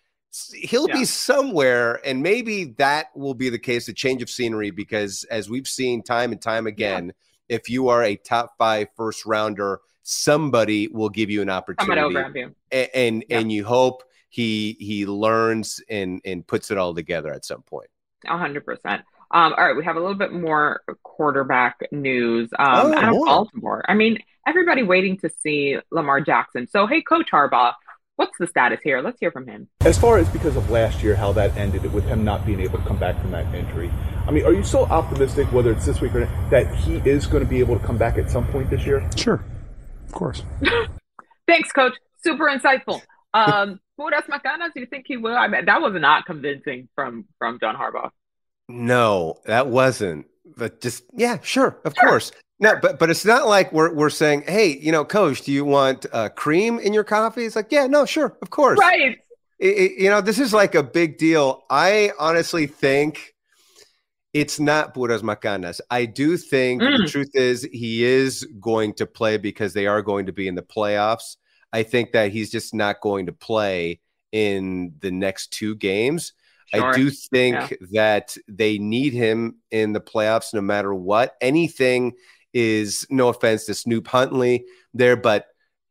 [0.55, 0.95] he'll Yeah.
[0.97, 3.87] be somewhere, and maybe that will be the case.
[3.89, 7.13] A change of scenery, because as we've seen time and time again,
[7.51, 12.01] if you are a top five first rounder, somebody will give you an Coming opportunity
[12.01, 12.55] over at you.
[12.73, 13.39] and and, Yeah.
[13.39, 17.89] and you hope he he learns and and puts it all together at some point.
[18.27, 19.03] A hundred percent.
[19.33, 23.11] Um, all right, we have a little bit more quarterback news um, Oh, out of
[23.11, 23.27] more.
[23.27, 23.85] Baltimore.
[23.89, 26.67] I mean, everybody waiting to see Lamar Jackson.
[26.67, 27.75] So, hey, Coach Harbaugh,
[28.17, 29.01] what's the status here?
[29.01, 29.69] Let's hear from him.
[29.83, 32.79] As far as because of last year, how that ended with him not being able
[32.81, 33.91] to come back from that injury.
[34.31, 37.27] I mean, are you so optimistic, whether it's this week or not, that he is
[37.27, 39.05] going to be able to come back at some point this year?
[39.17, 39.43] Sure.
[40.07, 40.45] Of course.
[41.49, 41.95] Thanks, Coach.
[42.23, 43.03] Super insightful.
[43.35, 45.37] Um, Puras Macanas, do you think he will?
[45.37, 48.11] I mean, that was not convincing from from John Harbaugh.
[48.69, 50.27] No, that wasn't.
[50.57, 52.31] But just yeah, sure, of course.
[52.61, 55.65] No, but but it's not like we're we're saying, hey, you know, coach, do you
[55.65, 57.47] want uh, cream in your coffee?
[57.47, 58.79] It's like, yeah, no, sure, of course.
[58.79, 59.19] Right.
[59.59, 61.65] It- it- you know, this is like a big deal.
[61.69, 63.35] I honestly think
[64.33, 65.81] it's not puras macanas.
[65.91, 67.11] I do think the Mm.
[67.11, 70.63] truth is he is going to play because they are going to be in the
[70.63, 71.37] playoffs.
[71.73, 74.01] I think that he's just not going to play
[74.33, 76.33] in the next two games.
[76.73, 77.77] I do think Yeah.
[77.93, 81.35] that they need him in the playoffs no matter what.
[81.41, 82.13] Anything
[82.55, 84.65] is no offense to Snoop Huntley
[84.95, 85.47] there, but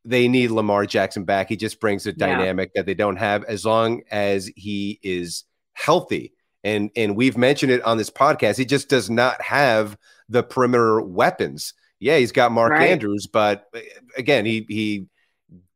[0.05, 1.49] they need Lamar Jackson back.
[1.49, 2.15] He just brings a Yeah.
[2.27, 6.33] dynamic that they don't have as long as he is healthy.
[6.63, 8.57] And and we've mentioned it on this podcast.
[8.57, 11.73] He just does not have the perimeter weapons.
[11.99, 12.89] Yeah, he's got Mark Right.
[12.89, 13.79] Andrews, but uh,
[14.17, 15.05] again, he he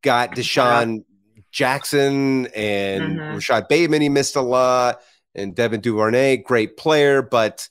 [0.01, 1.03] got DeSean
[1.51, 3.33] Jackson and Mhm.
[3.35, 4.01] Rashod Bateman.
[4.01, 5.01] He missed a lot,
[5.35, 7.69] and Devin Duvernay, great player, but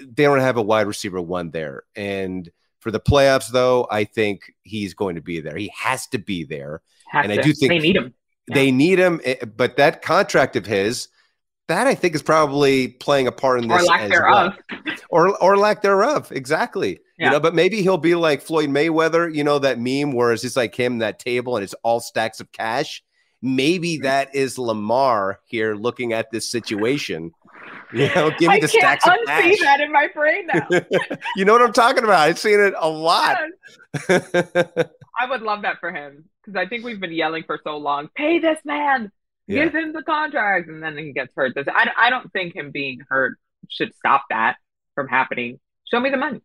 [0.00, 1.82] they don't have a wide receiver one there.
[1.94, 2.50] And
[2.80, 5.56] for the playoffs, though, I think he's going to be there.
[5.56, 6.82] He has to be there.
[7.08, 8.14] Has and I do think they need him.
[8.52, 11.08] They need him, eh, but that contract of his,
[11.68, 14.54] that I think is probably playing a part in this, Or lack thereof.
[14.70, 14.94] well.
[15.10, 16.30] or or lack thereof.
[16.32, 17.00] Exactly.
[17.18, 17.26] Yeah.
[17.26, 19.32] You know, but maybe he'll be like Floyd Mayweather.
[19.34, 22.40] You know that meme where it's just like him that table and it's all stacks
[22.40, 23.02] of cash.
[23.40, 27.32] Maybe that is Lamar here looking at this situation.
[27.92, 29.60] You know, give me I the can't stacks of unsee cash.
[29.60, 30.66] that in my brain now.
[31.36, 32.18] you know what I'm talking about?
[32.18, 33.38] I've seen it a lot.
[34.08, 38.08] I would love that for him because I think we've been yelling for so long.
[38.16, 39.12] Pay this man.
[39.46, 39.64] Yeah.
[39.64, 41.52] Give him the contract, and then he gets hurt.
[41.68, 43.36] I, I don't think him being hurt
[43.68, 44.56] should stop that
[44.94, 45.60] from happening.
[45.90, 46.40] Show me the money.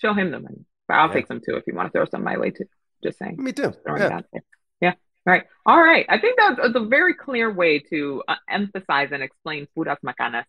[0.00, 0.64] Show him the money.
[0.88, 1.14] But I'll Yeah.
[1.14, 2.64] take some too if you want to throw some my way too.
[3.02, 3.36] Just saying.
[3.38, 3.72] Me too.
[3.86, 4.06] Yeah.
[4.06, 4.42] it out there.
[4.80, 4.94] Yeah.
[5.26, 5.44] Right.
[5.66, 6.06] All right.
[6.08, 10.44] I think that's that's a very clear way to uh, emphasize and explain puras macanas.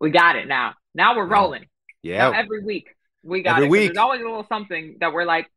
[0.00, 0.74] We got it now.
[0.94, 1.66] Now we're rolling.
[2.02, 2.30] Yeah.
[2.30, 2.88] Now every week
[3.22, 3.70] we got Every it.
[3.70, 3.88] week.
[3.88, 5.50] There's always a little something that we're like,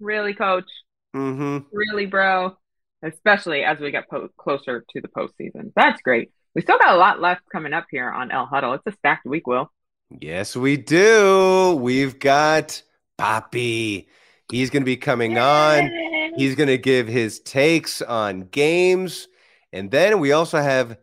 [0.00, 0.68] really, coach,
[1.14, 1.66] Mm-hmm.
[1.72, 2.56] really, bro.
[3.02, 5.72] Especially as we get po- closer to the postseason.
[5.74, 6.30] That's great.
[6.54, 8.74] We still got a lot left coming up here on El Huddle.
[8.74, 9.72] It's a stacked week, Will.
[10.20, 11.78] Yes, we do.
[11.80, 12.82] We've got
[13.18, 14.06] Papi.
[14.50, 15.90] He's going to be coming on.
[16.36, 19.28] He's going to give his takes on games.
[19.72, 20.98] And then we also have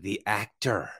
[0.00, 0.90] the actor,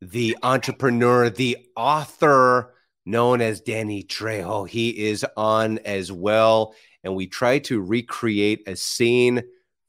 [0.00, 4.68] the entrepreneur, the author known as Danny Trejo.
[4.68, 6.74] He is on as well.
[7.02, 9.42] And we try to recreate a scene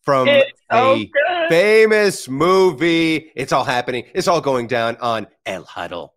[0.03, 1.49] from It's a good.
[1.49, 3.31] famous movie.
[3.35, 4.05] It's all happening.
[4.13, 6.15] It's all going down on El Huddle.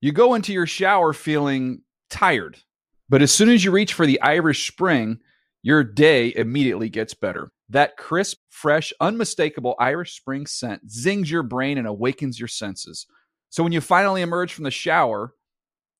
[0.00, 2.58] You go into your shower feeling tired,
[3.08, 5.18] but as soon as you reach for the Irish Spring,
[5.62, 7.50] your day immediately gets better.
[7.68, 13.06] That crisp, fresh, unmistakable Irish Spring scent zings your brain and awakens your senses.
[13.50, 15.34] So when you finally emerge from the shower,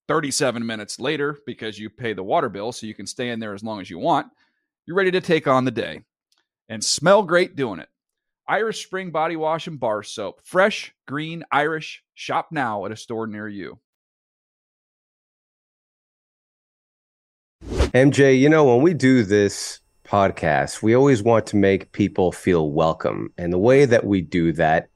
[0.09, 3.55] 37 minutes later, because you pay the water bill so you can stay in there
[3.55, 4.27] as long as you want,
[4.87, 6.01] you're ready to take on the day
[6.69, 7.89] and smell great doing it.
[8.49, 10.41] Irish Spring Body Wash and Bar Soap.
[10.43, 12.03] Fresh, green, Irish.
[12.15, 13.79] Shop now at a store near you.
[17.63, 22.71] MJ, you know, when we do this podcast, we always want to make people feel
[22.71, 23.31] welcome.
[23.37, 24.89] And the way that we do that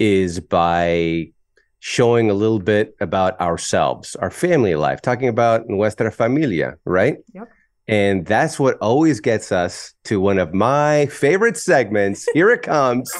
[0.00, 1.32] is by
[1.80, 7.16] showing a little bit about ourselves, our family life, talking about nuestra familia, right?
[7.34, 7.48] Yep.
[7.88, 12.28] And that's what always gets us to one of my favorite segments.
[12.32, 13.10] Here it comes.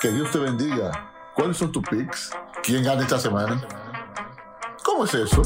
[0.00, 0.92] Que Dios te bendiga.
[1.34, 2.30] ¿Cuáles son tus picks?
[2.62, 3.66] ¿Quién gana esta semana?
[4.84, 5.42] ¿Cómo es eso?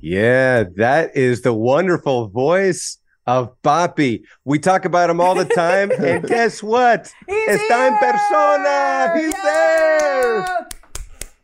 [0.00, 4.22] Yeah, that is the wonderful voice of Papi.
[4.44, 5.90] We talk about him all the time.
[5.98, 7.12] and guess what?
[7.28, 9.12] Está en persona.
[9.16, 10.66] He's there.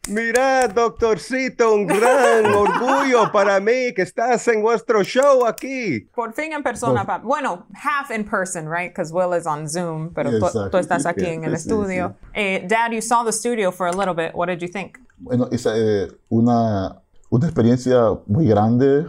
[0.09, 6.09] Mira, doctorcito, un gran orgullo para mí que estás en vuestro show aquí.
[6.12, 7.23] Por fin en persona, Pap.
[7.23, 8.90] Bueno, half in person, right?
[8.92, 10.71] Because Will is on Zoom, pero tú, Exacto.
[10.71, 12.16] tú estás aquí en el estudio.
[12.35, 14.35] Eh, Dad, you saw the studio for a little bit.
[14.35, 14.99] What did you think?
[15.18, 19.07] Bueno, es eh, una, una experiencia muy grande.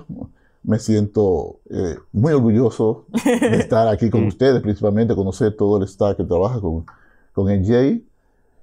[0.64, 6.16] Me siento eh, muy orgulloso de estar aquí con ustedes, principalmente conocer todo el staff
[6.16, 6.86] que trabaja con,
[7.34, 8.02] con NJ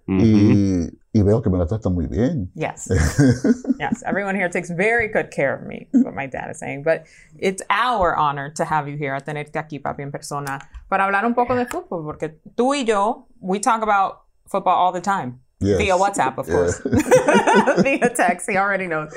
[0.09, 2.51] y, y veo que me la tratan muy bien.
[2.55, 2.89] Yes.
[3.79, 4.03] yes.
[4.05, 6.83] Everyone here takes very good care of me, what my dad is saying.
[6.83, 7.05] But
[7.39, 10.59] it's our honor to have you here, a tenerte aquí, papi, en persona,
[10.89, 14.93] para hablar un poco de fútbol, porque tú y yo, we talk about football all
[14.93, 15.41] the time.
[15.61, 15.77] Yes.
[15.79, 16.55] Via WhatsApp, of Yeah.
[16.55, 16.81] course.
[17.85, 18.49] Via text.
[18.49, 19.13] He already knows.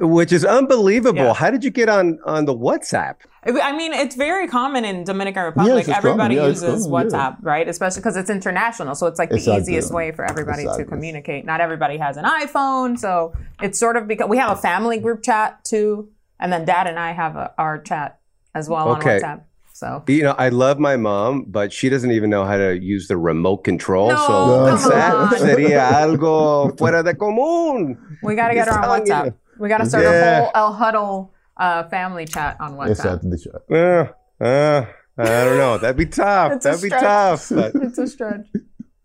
[0.00, 1.18] Which is unbelievable.
[1.22, 1.34] Yeah.
[1.34, 3.16] How did you get on on the WhatsApp?
[3.44, 5.88] I mean, it's very common in Dominican Republic.
[5.88, 6.34] everybody.
[6.36, 7.16] Yeah, uses common, yeah.
[7.18, 7.66] WhatsApp, right?
[7.68, 8.94] Especially because it's international.
[8.94, 9.62] So it's like the Exactly.
[9.62, 11.44] easiest way for everybody to communicate.
[11.46, 12.98] Not everybody has an iPhone.
[12.98, 13.32] So
[13.62, 16.10] it's sort of because we have a family group chat too.
[16.40, 18.18] And then dad and I have a, our chat
[18.54, 19.16] as well Okay.
[19.16, 19.40] on WhatsApp.
[19.72, 23.06] So You know, I love my mom, but she doesn't even know how to use
[23.06, 24.08] the remote control.
[24.08, 25.28] No, so come what's that on.
[25.38, 27.96] sería algo fuera de común.
[28.24, 29.00] we got to get her on.
[29.00, 29.34] WhatsApp.
[29.58, 30.10] We got to start Yeah.
[30.10, 32.90] a whole El Huddle uh, family chat on WhatsApp.
[32.90, 33.30] Exactly.
[33.30, 33.62] the chat.
[34.40, 34.86] Uh, uh,
[35.18, 35.78] I don't know.
[35.78, 36.52] That'd be tough.
[36.52, 37.02] It's That'd be stretch.
[37.02, 37.48] tough.
[37.54, 38.46] But, It's a stretch.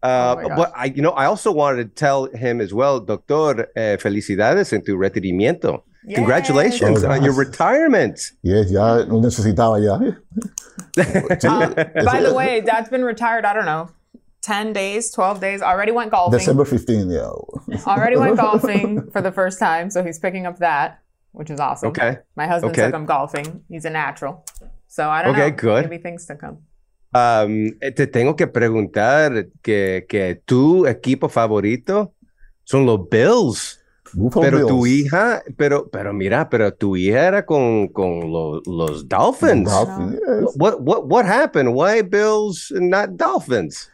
[0.03, 3.67] uh, Oh but I, you know, I also wanted to tell him as well, Doctor,
[3.75, 5.83] eh, felicidades en tu retirimiento.
[6.13, 7.05] Congratulations Yes.
[7.05, 8.19] on your retirement.
[8.43, 9.97] Yes, ya lo necesitaba ya.
[10.97, 11.73] Um,
[12.05, 13.89] by the way, dad's been retired, I don't know,
[14.43, 16.37] 10 days, 12 days, already went golfing.
[16.37, 17.31] December 15, yeah.
[17.87, 20.99] Already went golfing for the first time, so he's picking up that,
[21.31, 21.89] which is awesome.
[21.89, 22.17] Okay.
[22.35, 22.83] My husband Okay.
[22.85, 23.63] took him golfing.
[23.69, 24.43] He's a natural.
[24.87, 25.55] So I don't Okay, know.
[25.55, 25.89] good.
[25.89, 26.57] Maybe things to come.
[27.15, 32.11] Um, eh, te tengo que preguntar que, que tu equipo favorito
[32.65, 33.79] son los Bills.
[34.15, 35.05] Buffalo Pero tu Bills.
[35.07, 39.69] hija, pero, pero mira, pero tu hija era con, con lo- los Dolphins.
[39.69, 40.55] Dolphins, yes.
[40.55, 41.73] What, what, what happened?
[41.73, 43.89] Why Bills and not Dolphins?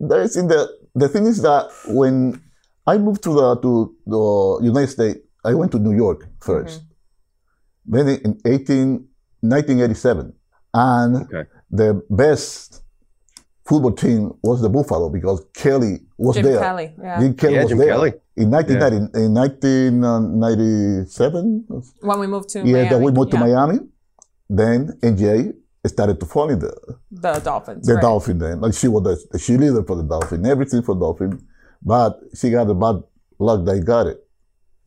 [0.00, 2.40] There's in the the thing is that when
[2.86, 6.82] I moved to the to the United States, I went to New York 1st mm-hmm.
[7.88, 9.06] Then in 18,
[9.42, 10.32] 1987,
[10.74, 11.44] and Okay.
[11.70, 12.82] the best
[13.64, 16.58] football team was the Buffalo because Kelly was Jim there.
[16.60, 17.20] Kelly, yeah.
[17.20, 18.12] Jim Kelly Yeah, was Jim there Kelly.
[18.36, 21.64] in 1990, in 1997.
[21.70, 22.88] Uh, when we moved to Yeah, Miami.
[22.90, 23.78] then we moved to Miami.
[24.48, 25.52] Then MJ
[25.88, 26.72] started to follow the
[27.10, 27.86] The Dolphins.
[27.86, 28.02] the right.
[28.02, 28.60] Dolphin then.
[28.60, 31.42] Like she was the, the cheerleader for the Dolphin, everything for Dolphin.
[31.82, 33.02] But she got the bad
[33.38, 34.22] luck that he got it.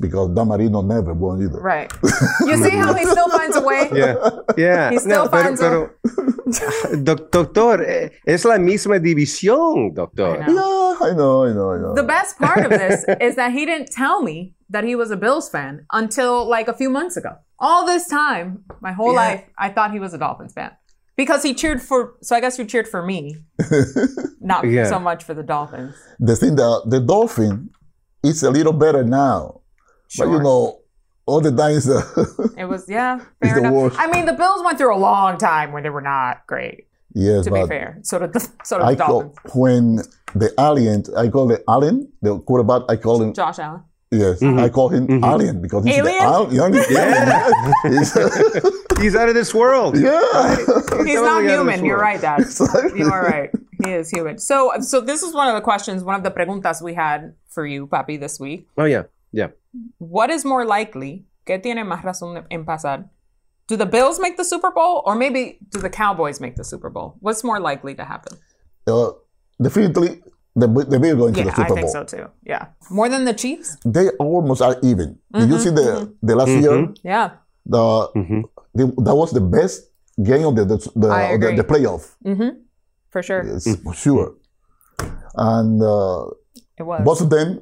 [0.02, 1.60] Because Dan Marino never won either.
[1.60, 1.92] Right.
[2.48, 3.90] You see how he still finds a way?
[3.94, 4.16] Yeah,
[4.58, 4.90] yeah.
[4.92, 5.90] He still No, pero, finds pero,
[7.04, 10.42] doc- doctor, eh, es la misma división, doctor.
[10.42, 10.78] I know.
[11.02, 11.94] Yeah, I know, I know, I know.
[11.96, 15.18] The best part of this is that he didn't tell me that he was a
[15.18, 17.36] Bills fan until like a few months ago.
[17.60, 19.20] All this time, my whole Yeah.
[19.28, 20.72] life, I thought he was a Dolphins fan.
[21.22, 23.22] Because he cheered for, so I guess you cheered for me,
[24.52, 24.86] not Yeah.
[24.94, 25.96] so much for the Dolphins.
[26.30, 27.70] the thing that the Dolphin
[28.30, 29.40] is a little better now.
[30.08, 30.26] sure.
[30.26, 30.60] But you know,
[31.30, 32.02] all the times uh,
[32.62, 33.74] It was, yeah, It's fair the enough.
[33.74, 33.96] worst.
[34.00, 36.78] I mean, the Bills went through a long time when they were not great,
[37.14, 37.88] yes, to be fair.
[38.10, 39.22] So did the, so did I the call
[39.64, 39.84] when
[40.44, 43.82] the alien I call the alien, the quarterback, I call him Josh Allen.
[44.12, 44.60] Yes, Mm-hmm.
[44.60, 46.18] I call him alien because he's Alien?
[46.18, 47.52] the al- young Yeah.
[47.84, 48.18] He's-
[49.00, 49.98] He's out of this world.
[49.98, 50.20] yeah.
[50.58, 51.86] He's Totally not human.
[51.86, 52.22] You're world.
[52.22, 52.44] right, Dad.
[52.98, 53.50] You are right.
[53.82, 54.38] He is human.
[54.40, 57.66] So, so this is one of the questions, one of the preguntas we had for
[57.66, 58.68] you, Papi, this week.
[58.78, 59.48] Oh yeah, yeah.
[60.00, 61.24] What is more likely?
[61.48, 63.06] ¿Qué tiene más razón en pasar?
[63.68, 66.90] Do the Bills make the Super Bowl, or maybe do the Cowboys make the Super
[66.90, 67.16] Bowl?
[67.22, 68.38] What's more likely to happen?
[68.86, 69.12] Uh,
[69.62, 70.22] definitely,
[70.56, 71.92] the the Bills going to Yeah, the I Super think Bowl.
[71.94, 72.26] so too.
[72.44, 73.78] Yeah, more than the Chiefs.
[73.86, 75.20] They almost are even.
[75.32, 76.90] Did Mm-hmm, you see the the last year?
[77.04, 77.30] Yeah,
[77.66, 78.44] The, Mhm.
[78.74, 79.86] the that was the best
[80.22, 82.16] game of the the the, I of the, the playoff.
[83.10, 83.46] for sure.
[83.46, 84.36] Yes, for sure.
[85.36, 86.26] And uh,
[86.78, 87.62] It was both of them,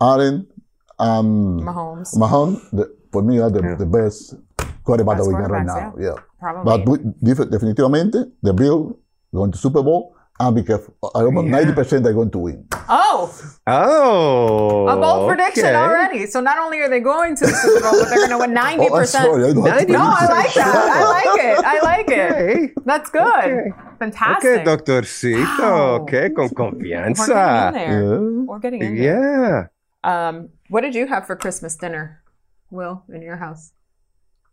[0.00, 0.46] Allen
[0.98, 2.14] and Mahomes.
[2.14, 4.34] Mahomes, the, for me are the, the best
[4.84, 5.94] quarterback that we got right now.
[5.98, 6.14] Yeah.
[6.38, 6.64] Probably.
[6.64, 8.98] But we, def- definitivamente, the Bill
[9.34, 10.14] going to Super Bowl.
[10.40, 10.94] And be careful.
[11.02, 12.66] Uh, uh, Almost ninety percent they're going to win.
[12.88, 13.28] oh,
[13.66, 15.74] Oh, a bold prediction okay.
[15.74, 16.26] already.
[16.26, 18.54] So not only are they going to the Super Bowl, but they're going to win
[18.54, 19.24] ninety Oh, I'm percent.
[19.26, 19.44] sorry.
[19.44, 20.74] I don't have to No, I like that.
[20.74, 21.64] I like it.
[21.64, 22.32] I like it.
[22.32, 22.72] Okay.
[22.86, 23.72] That's good.
[23.98, 24.50] Fantastic.
[24.50, 25.58] Okay, doctorcito.
[25.58, 26.02] Wow.
[26.08, 27.72] Okay, con We're getting in confianza.
[27.72, 28.02] there.
[28.02, 28.44] Yeah.
[28.48, 29.70] We're getting in there.
[30.02, 30.28] Yeah.
[30.28, 32.22] Um, what did you have for Christmas dinner,
[32.70, 33.72] Will, in your house?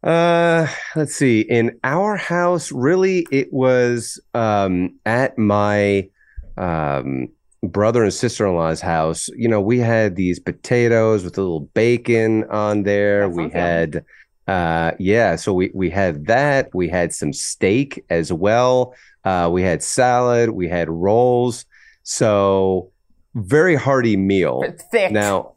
[0.03, 1.41] Uh, let's see.
[1.41, 6.09] In our house, really, it was um at my
[6.57, 7.29] um
[7.63, 9.27] brother and sister-in-law's house.
[9.35, 13.27] You know, we had these potatoes with a little bacon on there.
[13.27, 14.05] We had
[14.47, 16.69] uh yeah, so we we had that.
[16.73, 18.93] We had some steak as well.
[19.25, 21.65] Uh we had salad, we had rolls.
[22.03, 22.91] So
[23.35, 24.63] very hearty meal.
[24.91, 25.11] Thick.
[25.11, 25.53] Now,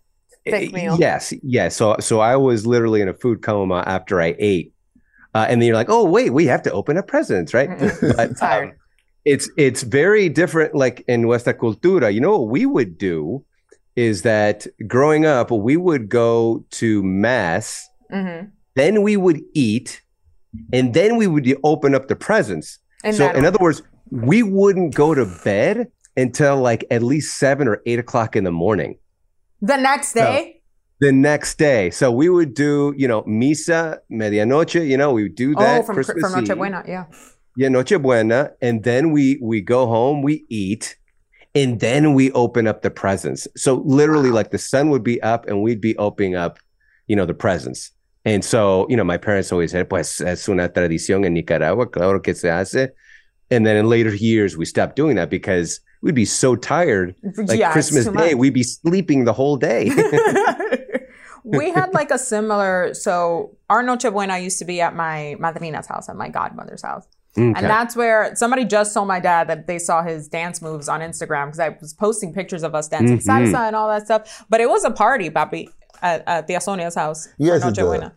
[0.51, 0.97] Thick eh, meal.
[0.99, 1.77] yes, yes.
[1.77, 4.73] So, so I was literally in a food coma after I ate,
[5.35, 7.71] uh, and then you're like, "Oh, wait, we have to open up presents, right?"
[8.17, 8.71] But, Tired.
[8.71, 8.75] um,
[9.25, 10.75] it's it's very different.
[10.75, 13.45] Like in nuestra cultura, you know what we would do
[13.97, 18.47] is that growing up, we would go to mass, Mm-hmm.
[18.75, 20.01] then we would eat,
[20.73, 22.79] and then we would open up the presents.
[23.05, 27.69] In so, in other words, we wouldn't go to bed until like at least seven
[27.69, 28.98] or eight o'clock in the morning
[29.61, 30.61] The next day?
[31.00, 31.90] the next day.
[31.90, 35.81] So we would do, you know, misa, medianoche, you know, we would do oh, that.
[35.81, 37.06] oh, from, Christmas from Noche Buena, yeah.
[37.56, 38.52] Yeah, Noche Buena.
[38.61, 40.96] And then we we go home, we eat,
[41.54, 43.48] and then we open up the presents.
[43.56, 46.58] So literally, like the sun would be up and we'd be opening up,
[47.08, 47.90] you know, the presents.
[48.27, 52.21] And so, you know, my parents always said, pues es una tradición en Nicaragua, claro
[52.21, 52.90] que se hace.
[53.50, 57.15] And then in later years, we stopped doing that because we'd be so tired.
[57.37, 59.90] Like Yeah, Christmas Day, we'd be sleeping the whole day.
[61.44, 65.87] we had like a similar so our noche buena used to be at my madrina's
[65.87, 67.07] house at my godmother's house
[67.38, 67.46] Okay.
[67.46, 71.01] and that's where somebody just told my dad that they saw his dance moves on
[71.01, 73.25] instagram because i was posting pictures of us dancing Mhm.
[73.53, 75.69] salsa and all that stuff but it was a party papi
[76.03, 78.13] at, at tia sonia's house Yes, noche it's, uh, buena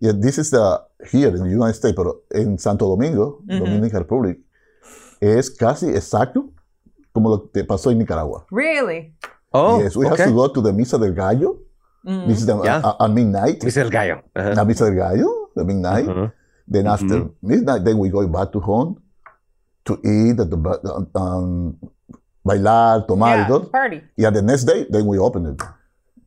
[0.00, 3.58] Yeah, this is the here in the United States, but in Santo Domingo, Mhm.
[3.60, 4.36] Dominican Republic,
[5.22, 6.50] es casi exacto
[7.16, 8.44] como lo que pasó en Nicaragua.
[8.52, 9.14] really
[9.52, 10.26] Oh, yes, we have okay.
[10.28, 11.56] to go to the Misa del Gallo.
[12.28, 12.82] This is the, Yeah.
[12.84, 13.58] at, at midnight.
[13.64, 14.16] Misa del Gallo.
[14.36, 14.52] Uh-huh.
[14.54, 16.06] La Misa del Gallo, the midnight.
[16.06, 16.28] Uh-huh.
[16.68, 17.30] Then after Mhm.
[17.42, 19.00] midnight, then we go back to home
[19.86, 20.80] to eat, at the, ba-
[21.14, 21.78] um,
[22.44, 23.70] bailar, tomar, y yeah todo.
[23.70, 25.58] party Yeah, the next day, then we open it.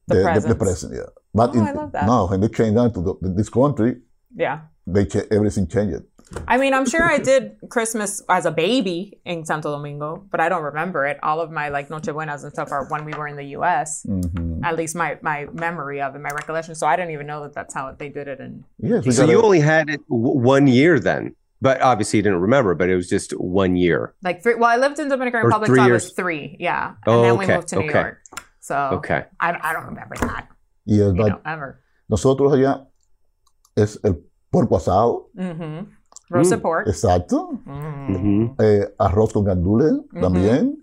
[0.07, 0.57] The the, presents.
[0.63, 1.09] present, yeah.
[1.33, 2.07] But Oh, I love that.
[2.07, 4.01] no, when they came down to the, this country,
[4.35, 6.01] yeah they everything changed.
[6.47, 10.47] I mean, I'm sure I did Christmas as a baby in Santo Domingo, but I
[10.49, 11.17] don't remember it.
[11.23, 14.05] All of my like Noche Buenas and stuff are when we were in the U.S.
[14.07, 14.63] Mhm.
[14.63, 16.75] At least my my memory of it, my recollection.
[16.75, 18.39] So I didn't even know that that's how they did it.
[18.39, 22.17] And Yes, we So got you only had it w- one year then, but obviously
[22.17, 24.13] you didn't remember, but it was just one year.
[24.21, 24.55] like three.
[24.55, 26.57] Well, I lived in Dominican Or Republic three till I was three.
[26.59, 27.99] Yeah, and Oh, then we okay, moved to New okay.
[27.99, 28.17] York.
[28.59, 29.25] So Okay.
[29.39, 30.47] I, I don't remember that.
[30.86, 31.82] Yes, You but know, ever.
[32.09, 32.86] nosotros allá
[33.75, 34.21] es el
[34.51, 35.27] porco asado.
[35.38, 35.91] Mm-hmm.
[36.30, 36.61] Roasted Mm.
[36.61, 36.88] pork.
[36.88, 37.49] Exacto.
[37.65, 38.11] Mm.
[38.15, 38.55] Mhm.
[38.59, 40.77] Eh, arroz con gandules también.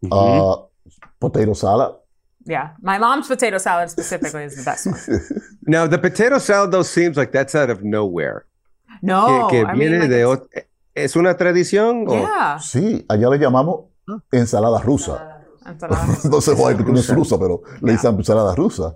[0.00, 0.10] Mhm.
[0.12, 0.66] Ah,
[1.18, 1.92] potato salad.
[2.44, 4.96] Yeah, my mom's potato salad specifically is the best one.
[5.66, 8.46] Now, the potato salad, though, seems like that's out of nowhere.
[9.02, 12.04] No, que que I mean, viene like de it's- ot- ¿Es una tradición?
[12.08, 12.58] o- yeah.
[12.60, 13.86] Sí, allá le llamamos
[14.32, 15.42] ensalada rusa.
[15.66, 16.06] Ensalada.
[16.30, 18.94] No sé cuál que no es rusa, pero le dicen ensalada rusa.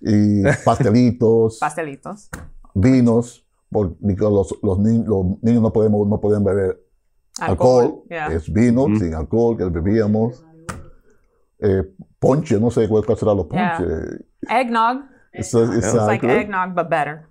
[0.00, 2.28] Y pastelitos, Pastelitos.
[2.74, 6.80] vinos, porque los, los, ni- los niños no, podemos, no pueden beber
[7.40, 8.02] Alcohol, alcohol.
[8.08, 8.26] yeah.
[8.28, 8.96] Es vino Ujú.
[8.96, 10.42] sin alcohol que bebíamos.
[11.58, 11.82] Eh,
[12.18, 13.76] ponche, no sé cuál, cuál será los Yeah.
[13.78, 14.24] ponches.
[14.48, 15.02] Eggnog.
[15.32, 17.26] Eso es- It's like eggnog, but better.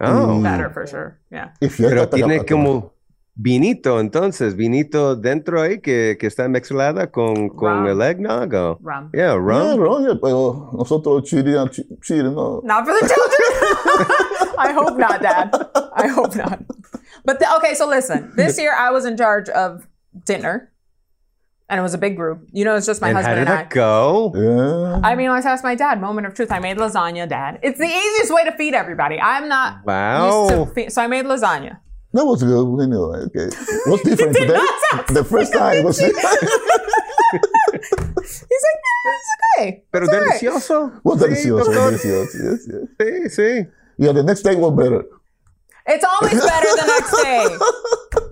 [0.00, 0.40] Oh.
[0.42, 1.18] Better for sure.
[1.30, 1.52] Yeah.
[1.78, 2.92] Pero tiene como
[3.34, 7.86] vinito, entonces, vinito dentro ahí que, que está mezclada con, con Rum.
[7.88, 8.52] el eggnog.
[8.54, 9.10] o- Rum.
[9.12, 9.36] Yeah, Yeah,
[9.76, 10.04] rum.
[10.06, 12.60] yeah, pero nosotros Chile, Chi- Chile, no.
[12.64, 14.08] Not for the children.
[14.68, 15.54] I hope not, Dad.
[15.94, 16.60] I hope not.
[17.24, 18.32] But the, okay, so listen.
[18.36, 19.86] This year I was in charge of
[20.24, 20.72] dinner,
[21.68, 22.48] and it was a big group.
[22.52, 23.62] You know, it's just my and how husband did and I.
[23.62, 24.32] that go?
[24.34, 25.00] Yeah.
[25.08, 26.00] I mean, let's ask my dad.
[26.00, 26.50] Moment of truth.
[26.52, 27.58] I made lasagna, Dad.
[27.62, 29.20] It's the easiest way to feed everybody.
[29.20, 30.48] I'm not used Wow.
[30.66, 31.78] to feed, so I made lasagna.
[32.14, 32.80] That was good.
[32.82, 33.48] Anyway, okay.
[33.86, 34.52] What's different today?
[34.92, 36.12] not The first time was He's
[38.68, 39.84] like, "Yeah, it's okay.
[39.90, 41.00] Pero It's all right." delicioso.
[41.04, 41.90] was Sí, delicioso, doctor.
[41.90, 42.36] delicioso.
[42.44, 42.84] Yes, yes.
[43.00, 43.66] Sí, sí.
[44.02, 45.04] Yeah, the next day was better.
[45.86, 47.46] It's always better the next day.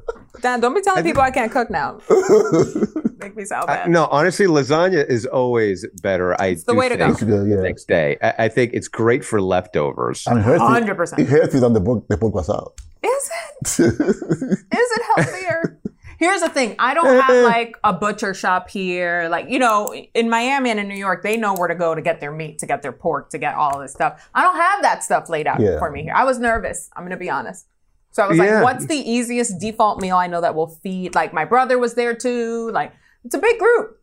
[0.41, 2.01] Dad, don't be telling people I can't cook now.
[3.19, 3.91] Make me sound I- bad.
[3.91, 6.35] no, honestly, lasagna is always better.
[6.41, 7.05] I It's the way to go.
[7.07, 7.63] think, It's good, the yeah.
[7.63, 8.17] next day.
[8.23, 10.27] I, I think it's great for leftovers.
[10.27, 10.65] And healthy.
[10.87, 11.19] 100%.
[11.19, 12.73] It's healthy than the pork, the pork asado.
[13.03, 13.81] Is it?
[13.81, 15.79] Is it healthier?
[16.21, 16.77] Here's the thing.
[16.79, 19.27] I don't have like a butcher shop here.
[19.31, 22.03] Like, you know, in Miami and in New York, they know where to go to
[22.03, 24.29] get their meat, to get their pork, to get all this stuff.
[24.35, 25.79] I don't have that stuff laid out Yeah.
[25.79, 26.13] for me here.
[26.15, 26.91] I was nervous.
[26.95, 27.67] I'm going to be honest.
[28.11, 28.61] So I was Yeah.
[28.61, 31.15] like, what's the easiest default meal I know that will feed?
[31.15, 32.71] Like, my brother was there too.
[32.71, 32.93] Like,
[33.25, 33.99] it's a big group.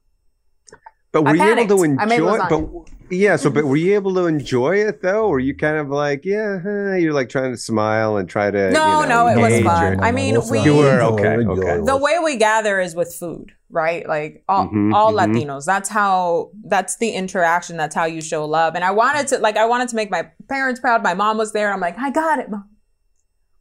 [1.11, 2.01] But were you able to panicked.
[2.01, 2.37] I made enjoy?
[2.49, 5.27] But yeah, so but were you able to enjoy it though?
[5.27, 8.71] Or you kind of like, yeah, huh, you're like trying to smile and try to.
[8.71, 9.99] No, you know, no, it was fun.
[9.99, 11.81] or- I mean, we- You were okay, okay.
[11.85, 14.07] the way we gather is with food, right?
[14.07, 15.33] Like all, Mhm, all mhm.
[15.33, 15.65] Latinos.
[15.65, 16.51] That's how.
[16.63, 17.77] That's the interaction.
[17.77, 18.75] That's how you show love.
[18.75, 21.01] And I wanted to, like, I wanted to make my parents proud.
[21.03, 21.71] My mom was there.
[21.71, 22.69] I'm like, I got it, mom.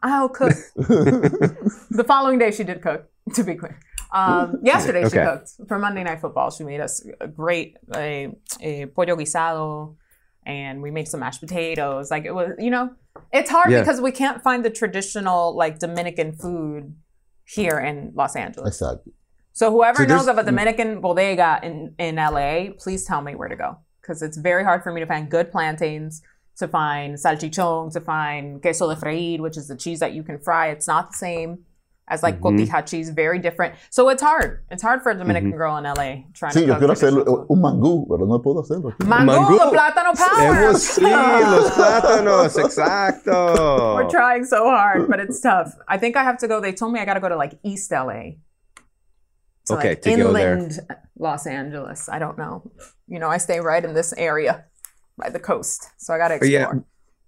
[0.03, 0.53] I'll cook.
[0.77, 3.09] the following day, she did cook.
[3.35, 3.77] To be clear,
[4.13, 6.51] um, yesterday she cooked for Monday Night Football.
[6.51, 9.97] She made us a great a, a pollo guisado,
[10.45, 12.11] and we made some mashed potatoes.
[12.11, 12.91] Like it was, you know,
[13.33, 13.81] it's hard Yeah.
[13.81, 16.95] because we can't find the traditional like Dominican food
[17.45, 18.81] here in Los Angeles.
[18.81, 19.13] Exactly.
[19.53, 23.49] So whoever So knows of a Dominican bodega in, in LA, please tell me where
[23.49, 23.79] to go.
[24.03, 26.21] Because it's very hard for me to find good plantains,
[26.59, 30.39] to find salchichon, to find queso de freír, which is the cheese that you can
[30.39, 30.69] fry.
[30.69, 31.61] It's not the same
[32.09, 32.67] as like Mhm.
[32.69, 33.75] cotija cheese, very different.
[33.91, 34.61] So it's hard.
[34.71, 35.57] It's hard for a Dominican Mhm.
[35.57, 37.47] girl in LA trying Sí, to yo quiero hacer food.
[37.49, 38.91] un mangú, pero no puedo hacerlo.
[38.91, 39.05] aquí.
[39.07, 39.59] Mango, Mango.
[39.59, 40.73] the plátano power.
[40.75, 43.97] Sí, los plátanos, exacto.
[43.97, 45.75] We're trying so hard, but it's tough.
[45.89, 46.61] I think I have to go.
[46.61, 48.39] They told me I got to go to like East LA.
[49.65, 50.53] So Okay, like to go there.
[50.59, 50.81] inland
[51.19, 52.09] Los Angeles.
[52.09, 52.63] I don't know.
[53.09, 54.67] You know, I stay right in this area
[55.19, 56.53] by the coast, so I got to explore.
[56.53, 56.73] Yeah.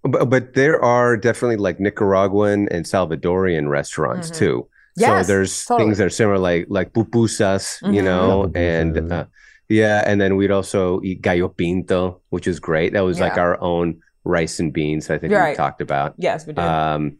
[0.03, 4.35] But, but there are definitely like Nicaraguan and Salvadorian restaurants Mhm.
[4.37, 4.67] too.
[4.95, 5.85] Yes, so there's totally.
[5.87, 8.05] things that are similar, like like pupusas, you Mhm.
[8.05, 9.17] know, Yeah, and pupusas, yeah.
[9.17, 9.25] uh,
[9.69, 12.93] yeah, and then we'd also eat gallo pinto, which is great.
[12.93, 15.09] That was like our own rice and beans.
[15.09, 15.51] I think Right.
[15.51, 16.13] we talked about.
[16.17, 16.61] Yes, we do.
[16.61, 17.17] Um,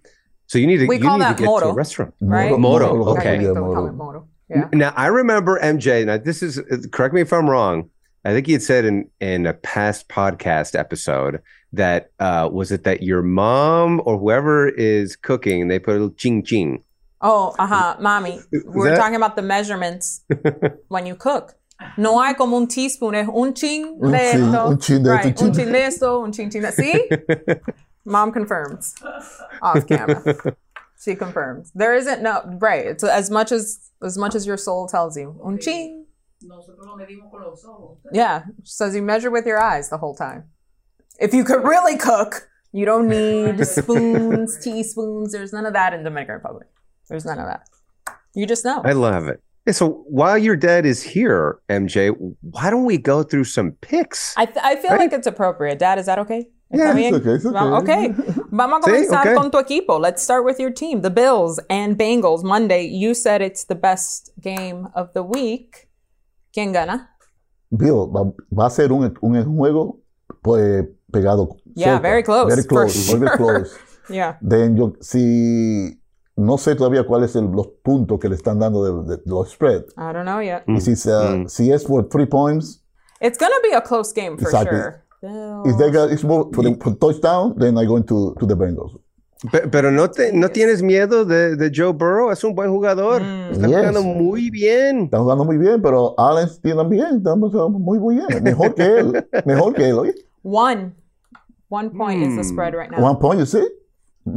[0.48, 2.14] so you need to We you call need that to get to a restaurant.
[2.22, 2.50] Right?
[2.58, 3.42] Moro, Moro, okay.
[3.42, 3.92] yeah, moro.
[3.92, 4.28] moro.
[4.50, 4.68] Yeah.
[4.74, 6.06] Now I remember MJ.
[6.06, 6.60] Now this is
[6.92, 7.90] correct me if I'm wrong.
[8.26, 11.40] I think he had said in in a past podcast episode
[11.74, 16.10] that uh was it that your mom or whoever is cooking they put a little
[16.12, 16.84] ching ching.
[17.22, 18.40] Oh, uh-huh, mommy.
[18.66, 20.22] We're that- talking about the measurements
[20.88, 21.56] when you cook.
[21.98, 24.68] No hay como un teaspoon, es un chin Un de chin, esto.
[24.68, 26.72] un chin de right, esto, un chin- chin de esto, un chin chin de...
[26.74, 27.10] See?
[28.06, 28.96] Mom confirms
[29.62, 30.56] off camera.
[31.02, 31.72] She confirms.
[31.76, 32.86] There isn't no right.
[32.86, 35.40] It's as much as as much as your soul tells you.
[35.44, 36.06] Un chin.
[38.12, 40.46] Yeah, says you measure with your eyes the whole time.
[41.20, 45.32] If you could really cook, you don't need spoons, teaspoons.
[45.32, 46.68] There's none of that in Dominican Republic.
[47.10, 47.68] There's none of that.
[48.36, 48.82] You just know.
[48.86, 49.42] I love it.
[49.72, 54.36] So while your dad is here, MJ, why don't we go through some picks?
[54.38, 55.78] I, th- I feel like it's appropriate.
[55.78, 56.48] Dad, is that okay?
[56.72, 58.10] Yeah, it's okay, it's Va- okay.
[58.10, 58.34] okay.
[58.52, 59.36] Vamos a comenzar okay.
[59.36, 60.00] con tu equipo.
[60.00, 62.44] Let's start with your team, the Bills and Bengals.
[62.44, 65.90] Monday, you said it's the best game of the week.
[66.56, 67.10] ¿Quién gana?
[67.76, 70.00] Bill, va, va a ser un, un juego
[70.44, 71.50] pues, pegado.
[71.76, 72.02] Yeah, cerca.
[72.02, 73.14] very close, Very for close.
[73.14, 73.38] Very sure.
[73.38, 73.72] close.
[74.10, 74.38] Yeah.
[74.42, 76.02] Then yo, si
[76.36, 79.52] no sé todavía cuáles son los puntos que le están dando de, de- de los
[79.52, 79.84] spread.
[79.98, 80.64] I don't know yet.
[80.68, 81.48] Y si, se- Mm.
[81.48, 82.84] si es por three points,
[83.22, 84.80] It's going to be a close game for Exactly.
[84.80, 85.04] sure.
[85.66, 88.56] if they got it's more for the for touchdown, then I go into to the
[88.56, 88.98] Bengals.
[89.52, 93.22] Pe- Pero no, te, no tienes miedo de, de Joe Burrow, es un buen jugador.
[93.22, 93.52] Mm.
[93.52, 93.78] Está Yes.
[93.78, 95.04] jugando muy bien.
[95.04, 98.44] Están jugando muy bien, pero Allen también está jugando muy bien.
[98.44, 99.28] Mejor que él.
[99.46, 100.00] Mejor que él.
[100.00, 100.16] oye.
[100.42, 100.96] One.
[101.70, 102.48] One point is the Hmm.
[102.50, 103.02] spread right now.
[103.02, 103.68] One point, you see?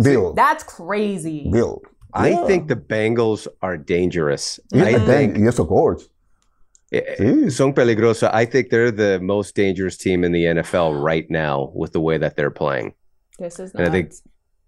[0.03, 0.33] Bill.
[0.35, 1.49] That's crazy.
[1.51, 1.83] Bill.
[2.15, 2.47] I Yeah.
[2.47, 4.61] think the Bengals are dangerous.
[4.73, 6.09] Yes, I think yes, of course.
[6.93, 7.51] eh, Sí.
[7.51, 8.29] son peligrosos.
[8.35, 12.19] I think they're the most dangerous team in the NFL right now with the way
[12.19, 12.93] that they're playing.
[13.39, 14.13] This is And I think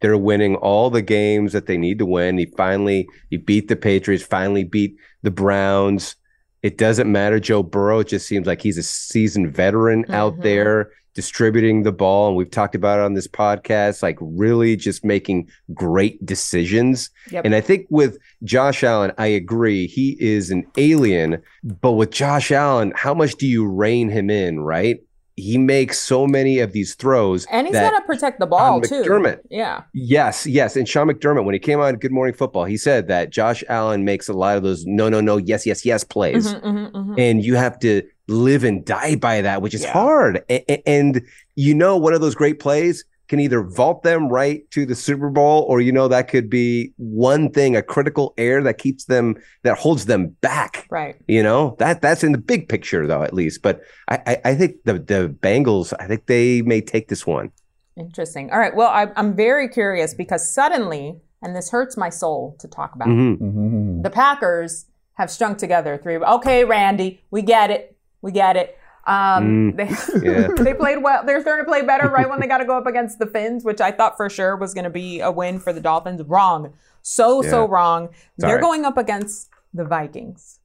[0.00, 2.38] they're winning all the games that they need to win.
[2.38, 6.16] He finally he beat the Patriots, finally beat the Browns.
[6.62, 7.38] It doesn't matter.
[7.38, 10.42] Joe Burrow it just seems like he's a seasoned veteran out Mhm.
[10.42, 12.28] there distributing the ball.
[12.28, 17.10] And we've talked about it on this podcast, like really just making great decisions.
[17.30, 17.44] Yep.
[17.44, 19.86] And I think with Josh Allen, I agree.
[19.86, 21.40] He is an alien.
[21.62, 24.98] But with Josh Allen, how much do you rein him in, right?
[25.36, 27.44] He makes so many of these throws.
[27.46, 29.02] and he's got to protect the ball, too.
[29.02, 29.40] McDermott.
[29.50, 29.82] Yeah.
[29.92, 30.76] Yes, yes.
[30.76, 34.04] And Sean McDermott, when he came on Good Morning Football, he said that Josh Allen
[34.04, 36.54] makes a lot of those no, no, no, yes, yes, yes plays.
[36.54, 37.18] Mhm, mhm, mhm.
[37.18, 39.92] And you have to live and die by that, which is Yeah.
[39.92, 40.42] hard.
[40.50, 41.22] A- a- And,
[41.56, 45.30] you know, one of those great plays can either vault them right to the Super
[45.30, 49.34] Bowl, or, you know, that could be one thing, a critical error that keeps them,
[49.62, 50.86] that holds them back.
[50.90, 51.16] Right.
[51.26, 53.62] You know, that that's in the big picture, though, at least.
[53.62, 57.50] But I, I, I think the, the Bengals, I think they may take this one.
[57.96, 58.50] Interesting.
[58.50, 58.74] All right.
[58.74, 63.08] Well, I, I'm very curious because suddenly, and this hurts my soul to talk about,
[63.08, 63.38] Mhm.
[63.38, 64.02] Mhm.
[64.02, 66.16] the Packers have strung together three.
[66.16, 67.93] Okay, Randy, we get it.
[68.24, 68.78] We get it.
[69.06, 70.48] Um, Mm, they, yeah.
[70.64, 71.24] they played well.
[71.26, 73.62] They're starting to play better right when they got to go up against the Fins,
[73.62, 76.22] which I thought for sure was going to be a win for the Dolphins.
[76.22, 76.72] Wrong.
[77.02, 77.70] So, so Yeah.
[77.70, 78.08] wrong.
[78.38, 80.58] They're going up against the Vikings.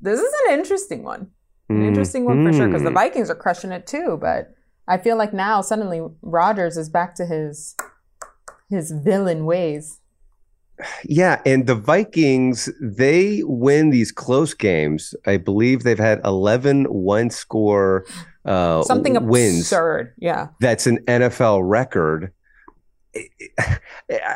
[0.00, 1.32] This is an interesting one.
[1.68, 2.94] An Mm, interesting one for sure because the mm.
[2.94, 4.16] Vikings are crushing it too.
[4.20, 4.54] But
[4.86, 7.74] I feel like now suddenly Rodgers is back to his
[8.70, 9.98] his villain ways.
[11.04, 15.14] Yeah, and the Vikings, they win these close games.
[15.26, 18.04] I believe they've had 11 one score
[18.44, 19.60] uh, Something wins.
[19.60, 20.14] absurd.
[20.18, 20.48] Yeah.
[20.60, 22.32] That's an NFL record.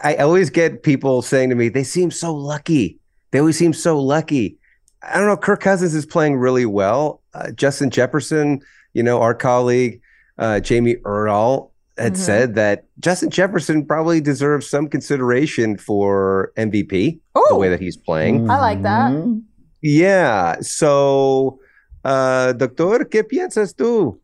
[0.04, 2.98] I always get people saying to me, they seem so lucky.
[3.30, 4.58] They always seem so lucky.
[5.02, 5.36] I don't know.
[5.36, 7.22] Kirk Cousins is playing really well.
[7.34, 8.60] Uh, Justin Jefferson,
[8.92, 10.00] you know, our colleague,
[10.38, 12.16] uh, Jamie Erdahl, had Mhm.
[12.16, 17.96] said that Justin Jefferson probably deserves some consideration for MVP the Oh, way that he's
[17.96, 18.48] playing.
[18.50, 19.12] I like that.
[19.12, 19.42] Mhm.
[19.82, 20.56] Yeah.
[20.60, 21.58] So,
[22.04, 24.18] uh, Doctor, ¿qué piensas tú?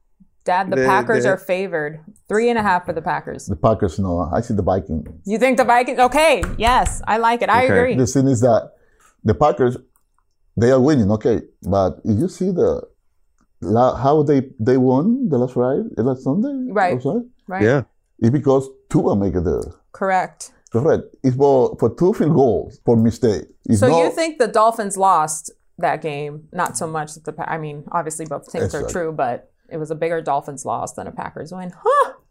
[0.45, 2.01] Dad, the, The- Packers the- are favored.
[2.27, 3.47] Three and a half for the Packers.
[3.47, 4.29] The Packers, no.
[4.33, 5.09] I see the Vikings.
[5.27, 5.99] You think the Vikings?
[5.99, 6.43] Okay.
[6.57, 7.51] Yes, I like it.
[7.51, 7.79] I Okay.
[7.79, 7.95] agree.
[7.97, 8.71] The thing is that
[9.25, 9.77] the Packers,
[10.57, 11.43] they are winning, okay.
[11.63, 12.83] But if you see the
[13.99, 17.01] how they they won the last ride the last Sunday, Right.
[17.49, 17.75] Last Friday, right.
[17.75, 17.83] Yeah.
[18.19, 20.53] it's because Tua make the Correct.
[20.71, 21.05] correct.
[21.23, 23.45] It's for for two field goals for mistake.
[23.67, 26.49] It's So not, you think the Dolphins lost that game?
[26.53, 27.51] Not so much that the.
[27.51, 30.93] I mean, obviously both things That's are true, but it was a bigger Dolphins loss
[30.95, 31.73] than a Packers win.
[31.77, 32.13] Huh.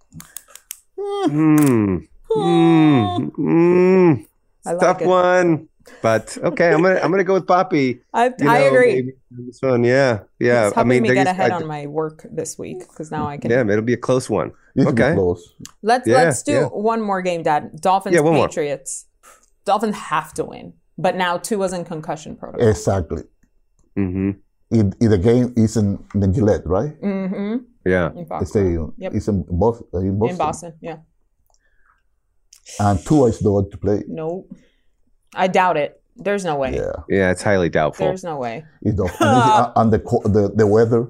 [0.99, 1.97] Hmm.
[2.32, 4.28] Mm, mm,
[4.65, 5.07] I like tough it.
[5.07, 5.70] one,
[6.02, 6.72] but okay.
[6.74, 8.02] I'm gonna I'm gonna go with Papi.
[8.14, 9.14] I, You I agree.
[9.32, 10.68] This one, yeah, yeah.
[10.68, 13.12] It's I helping mean, me get just- ahead I- on my work this week because
[13.12, 13.52] now I can.
[13.52, 14.52] yeah, it'll be a close one.
[14.76, 15.14] It's Okay.
[15.14, 15.56] close.
[15.82, 16.66] Let's Yeah, let's do yeah.
[16.66, 17.80] one more game, Dad.
[17.82, 18.48] Dolphins Yeah, one more.
[18.48, 19.06] Patriots.
[19.66, 22.68] Dolphins have to win, but now Tua's in concussion protocol.
[22.70, 23.24] Exactly.
[23.98, 24.32] Mm-hmm.
[24.70, 26.94] It, it, the game is in the Gillette, right?
[27.02, 27.56] Mm-hmm.
[27.86, 28.10] Yeah.
[28.12, 28.48] In The Boston.
[28.48, 28.94] stadium.
[28.98, 29.14] Yep.
[29.16, 29.88] It's in Boston.
[29.94, 30.30] In Boston.
[30.34, 30.98] In Boston, yeah.
[32.80, 34.04] And Tua is the one to play.
[34.08, 34.52] Nope.
[35.36, 36.02] I doubt it.
[36.16, 36.76] There's no way.
[36.76, 36.92] Yeah.
[37.10, 38.08] Yeah, it's highly doubtful.
[38.08, 38.66] There's no way.
[38.82, 41.08] It's the, and, the, the the weather.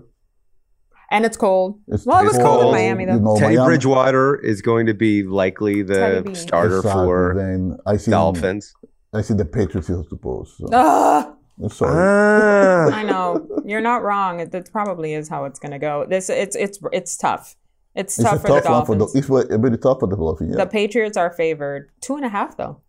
[1.09, 1.79] And it's cold.
[1.87, 2.71] It's well, it was It's cold, in.
[2.71, 3.13] Miami though.
[3.13, 7.03] You know, Teddy Miami- Bridgewater is going to be likely the starter Exactly.
[7.05, 8.73] for Then I see Dolphins.
[9.13, 10.57] I see the Patriots is supposed.
[10.57, 10.67] So.
[10.73, 11.95] Ah, I'm sorry.
[11.95, 12.93] Ah.
[12.93, 13.47] I know.
[13.65, 14.41] You're not wrong.
[14.41, 16.05] It, that probably is how it's gonna go.
[16.09, 17.55] This it's it's it's tough.
[17.95, 19.15] It's it's tough for the tough one for Dolphins.
[19.15, 20.55] It's very, very tough for the Dolphins.
[20.57, 20.65] Yeah.
[20.65, 22.81] The Patriots are favored two and a half though.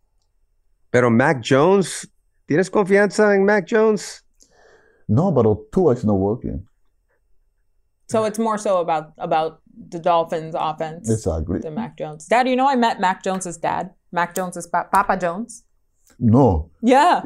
[0.90, 2.06] Pero Mac Jones,
[2.48, 4.22] ¿tienes confianza en Mac Jones?
[5.10, 6.66] no, but Tua is not working.
[8.08, 9.60] So it's more so about about
[9.90, 11.60] the Dolphins offense Exactly.
[11.60, 12.26] than Mac Jones.
[12.26, 13.90] Dad, you know I met Mac Jones's dad.
[14.12, 15.64] Mac Jones is pa- Papa Jones.
[16.18, 16.70] No.
[16.82, 17.20] Yeah.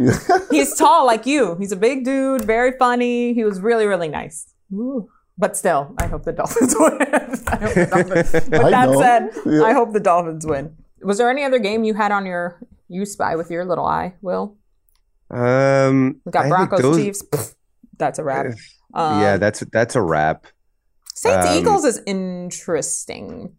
[0.51, 1.57] He's tall like you.
[1.59, 3.33] He's a big dude, very funny.
[3.33, 4.47] He was really, really nice.
[4.73, 5.09] Ooh.
[5.39, 6.99] But still, I hope the Dolphins win.
[7.47, 9.01] I hope the Dolphins- With I that know.
[9.01, 9.63] said, Yeah.
[9.63, 10.77] I hope the Dolphins win.
[11.03, 12.61] Was there any other game you had on your
[12.93, 14.57] you spy with your little eye, Will?
[15.30, 17.22] Um, We got I Broncos, those- Chiefs.
[17.22, 17.55] Pfft,
[17.99, 18.47] That's a wrap.
[18.95, 20.47] Um, yeah, that's that's a wrap.
[21.14, 23.55] Saints um, Eagles is interesting.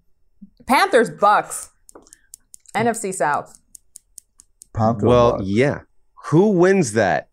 [0.68, 1.70] Panthers Bucs.
[2.76, 3.60] NFC South.
[4.76, 5.04] Panthers.
[5.08, 5.44] Well, Bucs.
[5.46, 5.80] yeah.
[6.26, 7.30] Who wins that?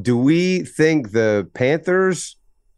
[0.00, 2.36] Do we think the Panthers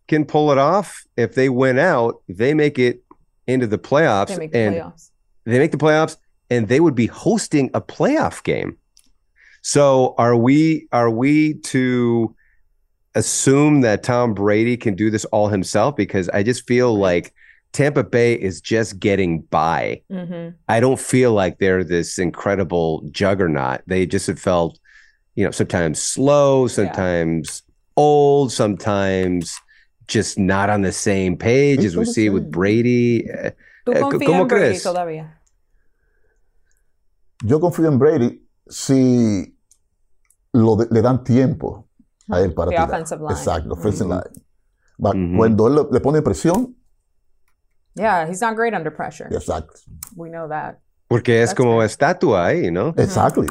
[0.09, 1.05] can pull it off?
[1.17, 3.05] If they win out, they make it
[3.47, 5.11] into the playoffs, They make the and playoffs.
[5.45, 6.17] they make the playoffs,
[6.51, 8.77] and they would be hosting a playoff game.
[9.63, 12.35] So, are we are we to
[13.15, 15.97] assume that Tom Brady can do this all himself?
[15.97, 17.33] Because I just feel like
[17.73, 20.03] Tampa Bay is just getting by.
[20.11, 23.81] hmm I don't feel like they're this incredible juggernaut.
[23.87, 24.79] They just have felt,
[25.35, 27.63] you know, sometimes slow, sometimes
[27.97, 29.59] old, sometimes
[30.07, 32.51] just not on the same page as we see with.
[32.51, 33.27] Brady.
[33.29, 33.53] Eh,
[33.87, 34.83] ¿Tú eh, confías ¿Cómo en Brady crees?
[34.83, 35.41] todavía?
[37.43, 39.59] Yo confío en Brady si
[40.53, 41.89] lo de- le dan tiempo
[42.31, 42.91] a él para The tirar.
[42.91, 43.31] offensive line.
[43.33, 44.13] Exacto, offensive Mhm.
[44.15, 44.45] line.
[45.05, 45.37] Va- Mhm.
[45.37, 46.77] Cuando él le, le pone presión,
[47.97, 49.29] Yeah, he's not great under pressure.
[49.35, 49.75] exacto,
[50.17, 50.79] We know that.
[51.09, 52.89] Porque es That's como estatua ahí, ¿no?
[52.97, 53.45] a estatua.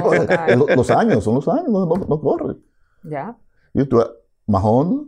[0.00, 0.56] ball guy.
[0.56, 2.56] Lo- los años, son los años, no, no, no corre.
[3.02, 3.36] Yeah.
[3.74, 4.02] Y tú,
[4.46, 5.06] Mahomes,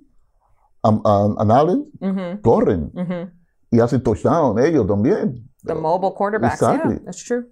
[0.82, 3.30] um, um, and Allen hmm corren hmm
[3.70, 5.48] y hacen touchdown ellos también.
[5.64, 6.54] The mobile quarterbacks.
[6.54, 6.94] Exactly.
[6.94, 7.44] Yeah, that's true.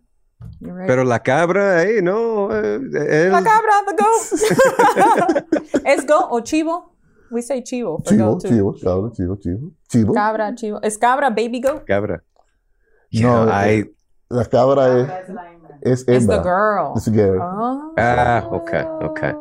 [0.61, 0.89] You're right.
[0.89, 2.51] Pero la cabra ahí, ¿no?
[2.51, 5.85] Eh, él- La cabra, the goat.
[5.85, 6.95] ¿Es goat o chivo?
[7.31, 8.49] We say chivo for Chivo, goat too.
[8.49, 9.71] chivo, cabra, chivo, chivo.
[9.89, 10.15] Chivo.
[10.15, 10.81] Cabra, chivo.
[10.83, 11.85] ¿Es cabra baby goat?
[11.87, 12.23] cabra.
[13.13, 13.91] No, Yeah, I- eh,
[14.31, 14.87] la cabra
[15.83, 16.95] es, es It's the girl.
[16.97, 17.41] It's a girl.
[17.41, 17.95] Oh.
[17.99, 19.33] Ah, okay, okay.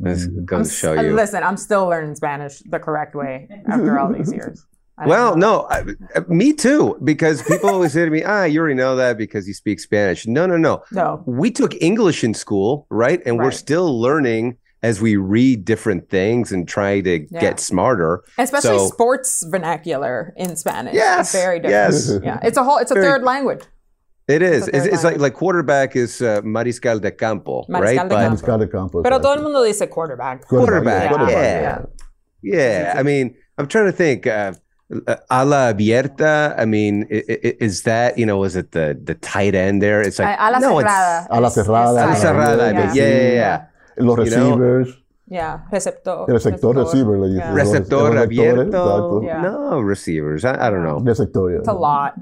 [0.00, 1.14] This goes I'm to show you.
[1.14, 4.66] Listen, I'm still learning Spanish the correct way after all these years.
[5.00, 5.62] I don't Well, know.
[5.62, 5.80] no, I,
[6.18, 6.98] uh, me too.
[7.02, 10.26] Because people always say to me, "Ah, you already know that because you speak Spanish."
[10.26, 10.82] No, no, no.
[10.92, 11.22] No.
[11.26, 13.20] We took English in school, right?
[13.24, 17.40] And we're still learning as we read different things and try to Yeah.
[17.40, 18.22] get smarter.
[18.38, 20.94] Especially So- sports vernacular in Spanish.
[20.94, 21.92] Yes, It's very different.
[21.94, 22.12] yes.
[22.22, 22.38] Yeah.
[22.42, 23.62] It's a whole it's a Very- third language.
[24.28, 24.68] It is.
[24.68, 27.98] It's It's, like like quarterback is uh, mariscal de campo, Mariscal right?
[27.98, 28.36] de But campo.
[28.36, 29.02] Mariscal de campo.
[29.02, 29.22] Pero exacto.
[29.22, 30.46] todo el mundo dice quarterback.
[30.46, 31.82] quarterback, Quarterback, yeah,
[32.42, 32.94] yeah.
[32.96, 34.26] I mean, I'm trying to think.
[34.26, 34.52] Uh,
[35.06, 36.54] uh, ala abierta.
[36.58, 38.42] I mean, i- i- is that you know?
[38.44, 40.00] Is it the the tight end there?
[40.02, 41.26] It's like A la no, it's cerrada.
[41.30, 41.88] A la Es- es cerrada.
[42.02, 42.22] ala tight.
[42.22, 42.64] cerrada.
[42.68, 43.04] I mean, Yeah.
[43.04, 43.58] yeah, yeah, yeah.
[43.96, 44.50] Los You know?
[44.50, 44.88] receivers.
[45.30, 46.24] Yeah, receptor.
[46.26, 47.38] Receptor, receiver, le dicen.
[47.38, 47.54] Yeah.
[47.54, 49.22] Receptor abierto.
[49.22, 49.42] Yeah.
[49.42, 50.44] No receivers.
[50.44, 50.98] I, I don't know.
[50.98, 52.14] Receptor, It's a lot.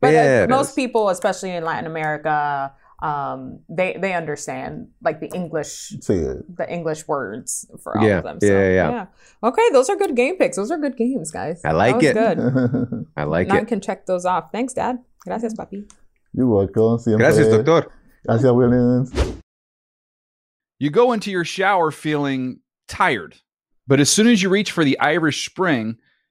[0.00, 2.72] But Yeah, it most people, especially in Latin America,
[3.02, 8.40] um, they they understand like the English the English words for all Yeah, of them.
[8.40, 9.06] So, yeah, yeah.
[9.42, 10.56] Okay, those are good game picks.
[10.56, 11.62] Those are good games, guys.
[11.64, 12.90] I like that was it.
[12.90, 13.06] Good.
[13.16, 13.68] I like Now I it.
[13.68, 14.52] can check those off.
[14.52, 14.98] Thanks, Dad.
[15.24, 15.90] Gracias, papi.
[16.32, 16.98] You're welcome.
[16.98, 17.18] Siempre.
[17.24, 17.90] Gracias, doctor.
[18.26, 19.12] Gracias, Williams.
[20.78, 23.36] You go into your shower feeling tired,
[23.86, 25.96] but as soon as you reach for the Irish Spring,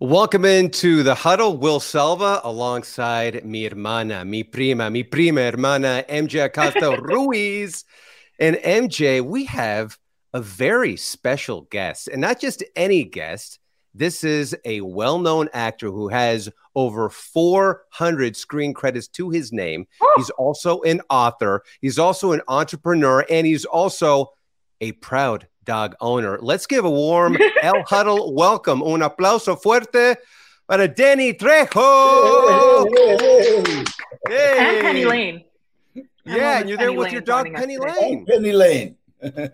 [0.00, 6.44] Welcome into the huddle, Will Selva, alongside mi hermana, mi prima, mi prima hermana, MJ
[6.44, 7.84] Acosta Ruiz.
[8.38, 9.98] And MJ, we have
[10.32, 13.58] a very special guest, and not just any guest.
[13.92, 19.88] This is a well known actor who has over 400 screen credits to his name.
[20.14, 24.30] He's also an author, he's also an entrepreneur, and he's also
[24.80, 26.38] a proud dog owner.
[26.40, 28.82] Let's give a warm El Huddle welcome.
[28.82, 30.16] Un aplauso fuerte
[30.66, 32.88] para Danny Trejo.
[34.26, 34.56] Hey.
[34.58, 35.44] And Penny Lane.
[36.24, 37.78] Yeah, and you're there with Lane your dog joining us Penny.
[37.78, 38.26] Lane.
[38.26, 38.96] Penny Lane.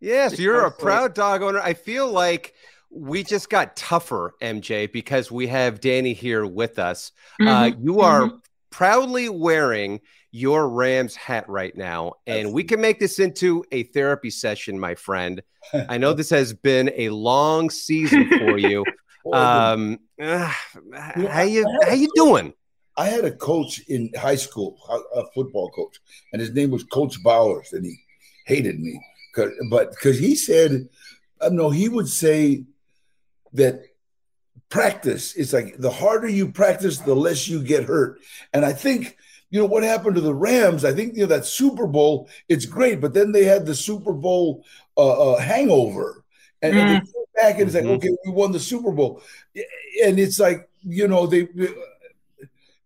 [0.00, 1.58] Yes, you're a proud dog owner.
[1.58, 2.54] I feel like
[2.88, 7.10] we just got tougher, MJ, because we have Danny here with us.
[7.40, 8.40] Uh, Mhm, you are mhm.
[8.70, 10.00] proudly wearing
[10.30, 14.94] your Rams hat right now, and we can make this into a therapy session, my
[14.94, 15.42] friend.
[15.88, 18.84] I know this has been a long season for you.
[19.30, 20.50] Um, uh,
[20.96, 22.54] how you how you doing?
[22.96, 24.78] I had a coach in high school,
[25.14, 25.98] a, football coach,
[26.32, 27.94] and his name was Coach Bowers, and he
[28.46, 28.98] hated me,
[29.34, 30.88] 'Cause- but because he said,
[31.42, 32.64] uh, no, he would say
[33.52, 33.82] that
[34.70, 38.20] practice is like the harder you practice, the less you get hurt,
[38.54, 39.16] and I think.
[39.50, 40.84] You know what happened to the Rams?
[40.84, 42.28] I think you know that Super Bowl.
[42.48, 44.64] It's great, but then they had the Super Bowl
[44.96, 46.24] uh, uh, hangover,
[46.60, 47.96] and, and they came back and it's like, Mhm.
[47.96, 49.22] okay, we won the Super Bowl,
[50.04, 51.48] and it's like you know they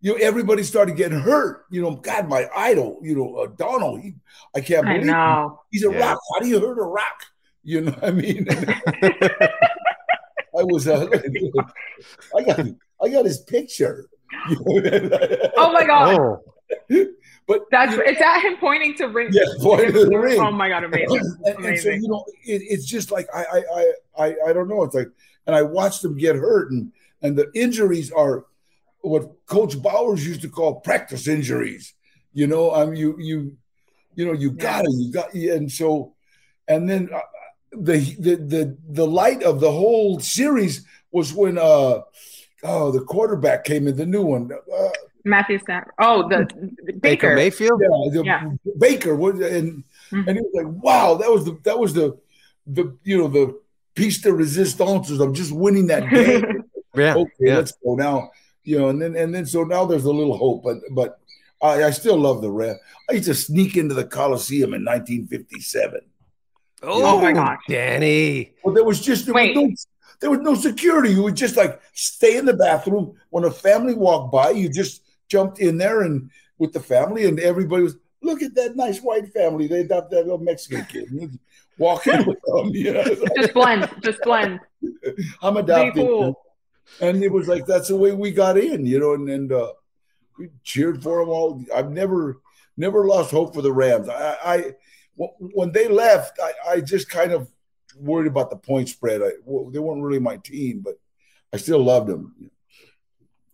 [0.01, 1.65] you know, everybody started getting hurt.
[1.69, 4.15] You know, God, my idol, you know, uh, Donald, he,
[4.55, 5.61] I can't I believe know.
[5.71, 5.77] He.
[5.79, 5.99] he's a Yeah.
[5.99, 6.19] rock.
[6.33, 7.23] How do you hurt a rock?
[7.63, 8.45] You know what I mean?
[10.55, 11.07] I was, uh,
[12.37, 12.59] I got,
[13.01, 14.07] I got his picture.
[15.57, 16.39] Oh my god.
[17.45, 19.29] But that's it's at him pointing to ring.
[19.31, 20.39] Yeah, pointing to the ring.
[20.39, 21.37] Oh my god, amazing.
[21.43, 24.69] and, and so you know, it, it's just like I, I, I, I, I don't
[24.69, 24.83] know.
[24.83, 25.09] It's like,
[25.45, 28.45] and I watched them get hurt, and and the injuries are
[29.01, 31.93] what Coach Bowers used to call practice injuries.
[32.33, 33.57] You know, I mean, you, you,
[34.15, 36.15] you know, you got it, you got, and so,
[36.67, 37.19] and then uh,
[37.73, 41.99] the the the the light of the whole series was when uh
[42.63, 44.49] oh the quarterback came in, the new one.
[44.51, 44.89] Uh,
[45.23, 45.93] Matthew Stafford.
[45.99, 46.47] Oh, the
[46.99, 47.35] Baker.
[47.35, 47.81] Mayfield.
[47.81, 48.49] yeah, the Yeah.
[48.77, 50.27] Baker was, and mm-hmm.
[50.27, 52.17] and it was like, wow, that was the that was the
[52.67, 53.59] the you know the
[53.95, 56.63] piece de resistance of just winning that game.
[56.95, 57.57] Yeah, okay, yeah.
[57.57, 58.31] let's go now.
[58.63, 61.19] You know, and then and then so now there's a little hope, but but
[61.63, 62.79] I, I still love the Rams.
[63.09, 66.01] I used to sneak into the Coliseum in 1957.
[66.83, 67.59] Oh, my gosh.
[67.69, 68.53] Danny.
[68.63, 69.71] Well, there was just there was, no,
[70.19, 71.13] there was no security.
[71.13, 74.49] You would just like stay in the bathroom when a family walked by.
[74.49, 75.02] You just
[75.33, 76.29] jumped in there and
[76.59, 79.67] with the family, and everybody was look at that nice white family.
[79.67, 81.09] They adopted that little Mexican kid.
[81.11, 81.39] And you'd
[81.77, 83.03] Walking with them, you know.
[83.35, 83.89] Just blend.
[84.01, 84.59] Just blend.
[85.41, 86.39] I'm adopted, cool.
[87.01, 89.73] and it was like that's the way we got in, you know, and and uh,
[90.37, 91.63] we cheered for them all.
[91.73, 92.41] I've never
[92.77, 94.07] never lost hope for the Rams.
[94.07, 94.71] I, I
[95.15, 97.49] when they left, I, I just kind of
[97.97, 99.21] worried about the point spread.
[99.23, 100.95] I, well, they weren't really my team, but
[101.51, 102.51] I still loved them.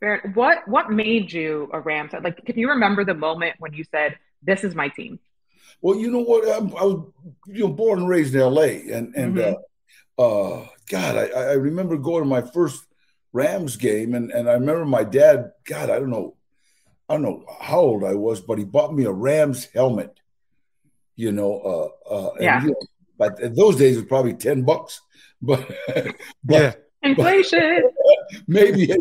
[0.01, 2.11] Barrett, what what made you a Rams?
[2.11, 2.23] fan?
[2.23, 5.19] Like, can you remember the moment when you said, "This is my team"?
[5.81, 6.47] Well, you know what?
[6.47, 7.11] I'm, I was
[7.47, 8.89] you know born and raised in L.A.
[8.91, 9.55] and and Mhm.
[10.17, 12.85] uh, uh, God, I, I remember going to my first
[13.33, 15.51] Rams game, and and I remember my dad.
[15.65, 16.35] God, I don't know,
[17.07, 20.19] I don't know how old I was, but he bought me a Rams helmet.
[21.15, 21.59] You know,
[22.09, 22.61] uh, uh, and, Yeah.
[22.63, 22.81] you know,
[23.17, 25.01] but in those days it was probably ten bucks,
[25.41, 25.67] but,
[26.43, 26.73] but Yeah.
[27.03, 27.83] Inflation.
[28.47, 28.91] maybe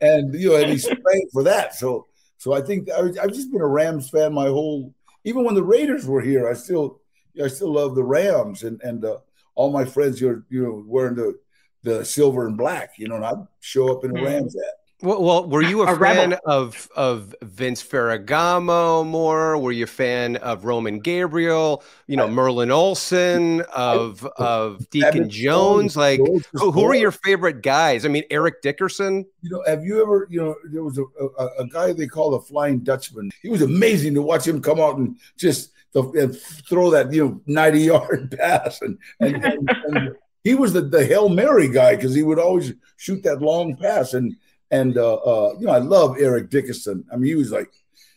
[0.00, 2.06] and you know and he's paying for that so
[2.36, 4.94] so i think I, i've just been a rams fan my whole
[5.24, 7.00] even when the raiders were here i still
[7.42, 9.18] i still love the rams and and uh,
[9.56, 11.38] all my friends are you know wearing the
[11.82, 14.24] the silver and black you know and i'd show up in a Mhm.
[14.24, 16.16] rams hat Well, well, were you a, A rebel.
[16.16, 19.56] fan of of Vince Ferragamo more?
[19.56, 21.84] Were you a fan of Roman Gabriel?
[22.08, 25.96] You know, Merlin Olsen of of Deacon Jones.
[25.96, 26.20] Like,
[26.52, 28.04] who, who are your favorite guys?
[28.04, 29.24] I mean, Eric Dickerson.
[29.42, 31.04] you know have you ever you know there was a,
[31.38, 34.80] a, a guy they call the flying dutchman he was amazing to watch him come
[34.80, 36.36] out and just the, and
[36.68, 41.04] throw that you know 90 yard pass and and, and, and he was the, the
[41.06, 44.34] hail mary guy because he would always shoot that long pass and
[44.70, 47.70] and uh, uh you know i love eric dickerson i mean he was like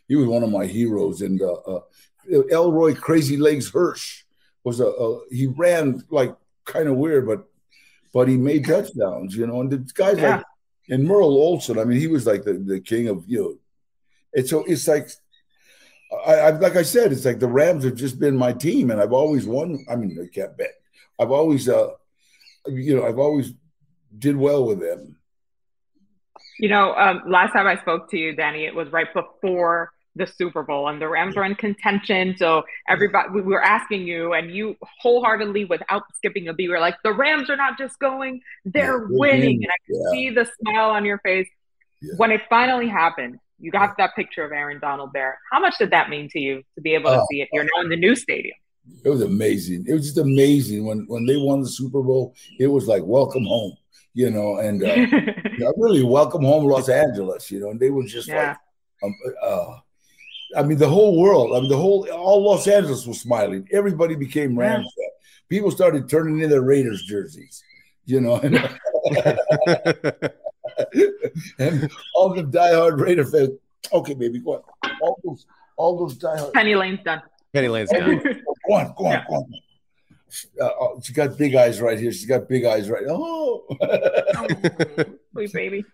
[0.08, 1.82] he was one of my heroes and uh, uh
[2.52, 4.24] elroy crazy legs hirsch
[4.64, 6.36] was a, a he ran like
[6.66, 7.46] kind of weird but
[8.14, 10.38] but he made touchdowns you know and the guys Yeah.
[10.38, 10.46] like
[10.90, 13.56] and Merle Olsen, I mean, he was like the, the king of you know.
[14.36, 15.08] And so it's like
[16.28, 19.00] I, I like I said, it's like the Rams have just been my team, and
[19.00, 19.86] I've always won.
[19.90, 20.74] I mean, I can't bet.
[21.18, 21.92] I've always, uh,
[22.68, 23.54] you know, I've always
[24.18, 25.16] did well with them.
[26.62, 30.28] You know, um, last time I spoke to you, Danny, it was right before the
[30.28, 32.36] Super Bowl, and the Rams were in contention.
[32.38, 36.98] So everybody, we were asking you, and you wholeheartedly, without skipping a beat, were like,
[37.04, 40.12] "The Rams are not just going; they're winning." And I could Yeah.
[40.12, 41.48] see the smile on your face
[42.18, 43.40] when it finally happened.
[43.58, 45.40] You got that picture of Aaron Donald there.
[45.52, 47.26] How much did that mean to you to be able to Oh.
[47.32, 47.50] see it?
[47.54, 48.56] You're now in the new stadium.
[49.04, 49.86] It was amazing.
[49.88, 52.36] It was just amazing when when they won the Super Bowl.
[52.60, 53.74] It was like welcome home,
[54.14, 54.88] you know, and uh,
[55.68, 57.70] I really welcome home Los Angeles, you know.
[57.72, 58.50] And they were just Yeah.
[58.50, 58.58] like,
[59.04, 59.78] um, uh,
[60.58, 61.56] I mean, the whole world.
[61.56, 63.68] I mean, the whole all Los Angeles was smiling.
[63.72, 65.10] Everybody became Rams fan.
[65.50, 67.64] People started turning in their Raiders jerseys,
[68.06, 68.56] you know, and,
[71.60, 73.50] and all the diehard Raider fans.
[73.94, 74.62] Okay, baby, go on.
[75.02, 75.46] All those,
[75.78, 76.54] all those diehard.
[76.54, 77.22] Penny Lane's done.
[77.54, 78.22] Penny Lane's done.
[78.68, 79.54] Go on, go on, go on.
[80.60, 82.12] Uh, oh, she got big eyes right here.
[82.12, 83.04] She's got big eyes right.
[83.10, 83.66] Oh,
[85.34, 85.86] Sweet baby.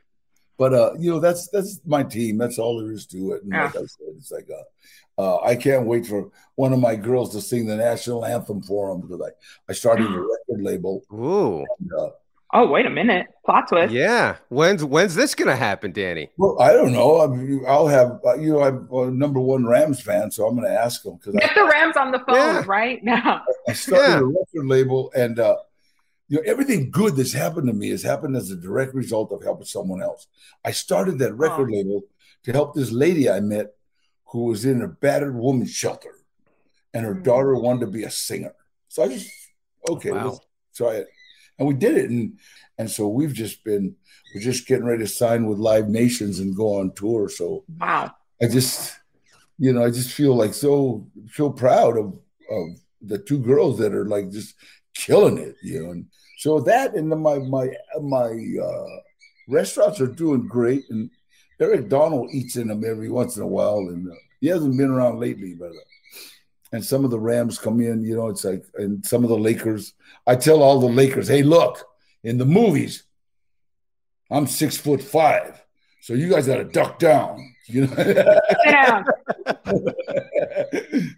[0.58, 2.38] but uh, you know that's that's my team.
[2.38, 3.44] That's all there is to it.
[3.44, 6.96] And like I said, it's like uh, uh, I can't wait for one of my
[6.96, 11.04] girls to sing the national anthem for them because I I started a record label.
[11.14, 11.66] Ooh.
[11.80, 12.10] And, uh,
[12.54, 13.28] Oh, wait a minute.
[13.46, 13.94] Plot twist.
[13.94, 14.38] Yeah.
[14.50, 16.30] When's when's this gonna happen, Danny?
[16.38, 17.20] well, I don't know.
[17.22, 20.56] I mean, I'll have uh, you know I'm a number one Rams fan, so I'm
[20.56, 22.64] going to ask them because Get the Rams on the phone Yeah.
[22.66, 23.42] right now.
[23.68, 24.20] I started Yeah.
[24.20, 25.58] a record label, and uh,
[26.30, 29.44] you know everything good that's happened to me has happened as a direct result of
[29.44, 30.28] helping someone else.
[30.64, 32.04] I started that record label
[32.44, 33.74] to help this lady I met
[34.32, 36.12] who was in a battered woman's shelter,
[36.94, 38.54] and her daughter wanted to be a singer.
[38.88, 39.30] So I just
[39.90, 40.26] okay, Wow.
[40.30, 40.40] let's
[40.76, 41.08] try it,
[41.60, 42.38] and we did it, and
[42.78, 43.96] and so we've just been
[44.34, 47.30] we're just getting ready to sign with Live Nations and go on tour.
[47.30, 48.14] So Wow.
[48.42, 48.96] I just,
[49.58, 52.20] you know, I just feel like so so proud of
[52.52, 52.68] of
[53.02, 54.56] the two girls that are like just
[54.94, 55.92] killing it, you know.
[55.92, 56.06] And
[56.40, 57.70] so that and then my my
[58.02, 58.30] my
[58.62, 59.00] uh,
[59.48, 61.10] restaurants are doing great, and
[61.60, 64.92] Eric Donald eats in them every once in a while, and uh, he hasn't been
[64.92, 65.70] around lately, but.
[65.70, 65.88] Uh,
[66.72, 69.38] and some of the Rams come in, you know, it's like, and some of the
[69.38, 69.94] Lakers.
[70.26, 71.84] I tell all the Lakers, hey, look,
[72.24, 73.04] in the movies,
[74.30, 75.64] I'm six foot five,
[76.02, 77.54] so you guys got to duck down.
[77.70, 79.04] You know, down.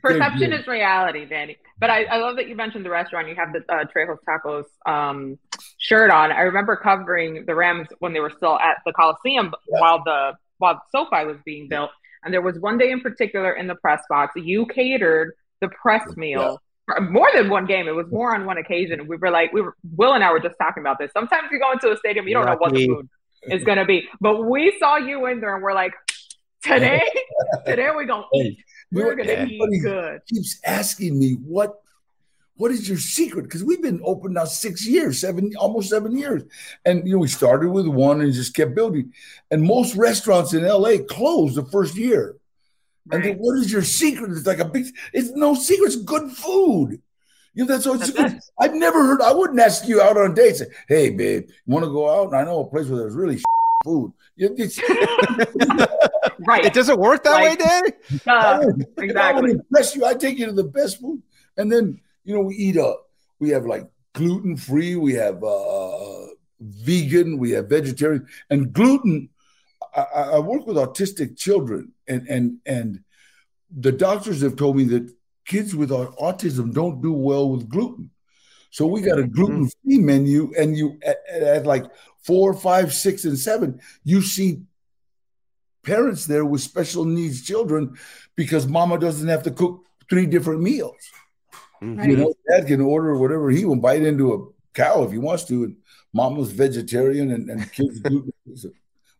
[0.01, 1.57] Perception is reality, Danny.
[1.79, 3.27] But I, I love that you mentioned the restaurant.
[3.29, 5.37] You have the uh, Trejo's Tacos um,
[5.77, 6.31] shirt on.
[6.31, 10.81] I remember covering the Rams when they were still at the Coliseum while the while
[10.91, 11.91] SoFi was being built.
[12.23, 16.15] And there was one day in particular in the press box, you catered the press
[16.17, 17.87] meal for more than one game.
[17.87, 19.07] It was more on one occasion.
[19.07, 21.11] We were like, we were Will and I were just talking about this.
[21.13, 23.09] Sometimes you go into a stadium, you don't know what the food
[23.43, 24.07] is going to be.
[24.19, 25.93] But we saw you in there, and we're like,
[26.63, 27.01] today,
[27.65, 28.59] today we're gonna eat.
[28.91, 30.21] We're gonna Everybody eat good.
[30.27, 31.75] keeps asking me what
[32.59, 33.43] what is your secret?
[33.43, 36.43] Because we've been open now six years, seven, almost seven years.
[36.83, 39.13] And you know, we started with one and just kept building.
[39.49, 42.35] And most restaurants in LA closed the first year.
[43.11, 44.31] And then what is your secret?
[44.31, 47.01] It's like a big it's no secret, it's good food.
[47.53, 48.39] You know, that's all it's good.
[48.59, 50.57] I've never heard I wouldn't ask you out on a date.
[50.57, 52.27] Say, hey babe, you want to go out?
[52.27, 53.41] And I know a place where there's really
[53.85, 54.11] food.
[56.47, 56.65] Right.
[56.65, 57.91] It doesn't work that Like- way, Danny?
[58.11, 59.41] Uh, If I want exactly.
[59.53, 61.21] to impress you, I take you to the best food.
[61.57, 61.99] And then,
[62.29, 63.09] you know, we eat up.
[63.39, 66.27] We have like gluten free, we have uh, uh, uh,
[66.59, 68.27] vegan, we have vegetarian.
[68.51, 69.29] And gluten,
[69.95, 70.01] I,
[70.35, 73.03] I work with autistic children, and, and, and
[73.75, 75.11] the doctors have told me that
[75.45, 78.11] kids with autism don't do well with gluten.
[78.69, 79.33] So we got a mm-hmm.
[79.33, 81.85] gluten free menu, and you at- at like
[82.21, 84.61] four, five, six, and seven, you see
[85.81, 87.97] parents there with special needs children
[88.35, 90.95] because mama doesn't have to cook three different meals.
[91.81, 95.45] You know, dad can order whatever he will bite into a cow if he wants
[95.45, 95.77] to, and
[96.13, 98.33] mama's vegetarian and, and kids gluten.
[98.55, 98.69] So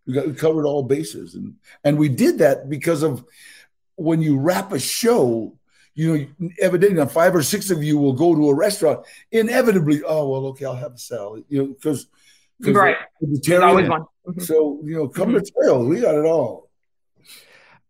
[0.05, 3.23] we got we covered all bases, and and we did that because of
[3.95, 5.55] when you wrap a show.
[5.95, 9.05] You know, evidently, five or six of you will go to a restaurant.
[9.31, 11.43] Inevitably, oh well, okay, I'll have a salad.
[11.49, 12.07] You know, because
[12.59, 12.97] Right.
[13.21, 14.05] There's always one.
[14.27, 14.41] Mhm.
[14.41, 15.85] So you know, come to trail.
[15.85, 16.69] We got it all.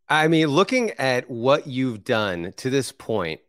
[0.07, 3.41] I mean, looking at what you've done to this point,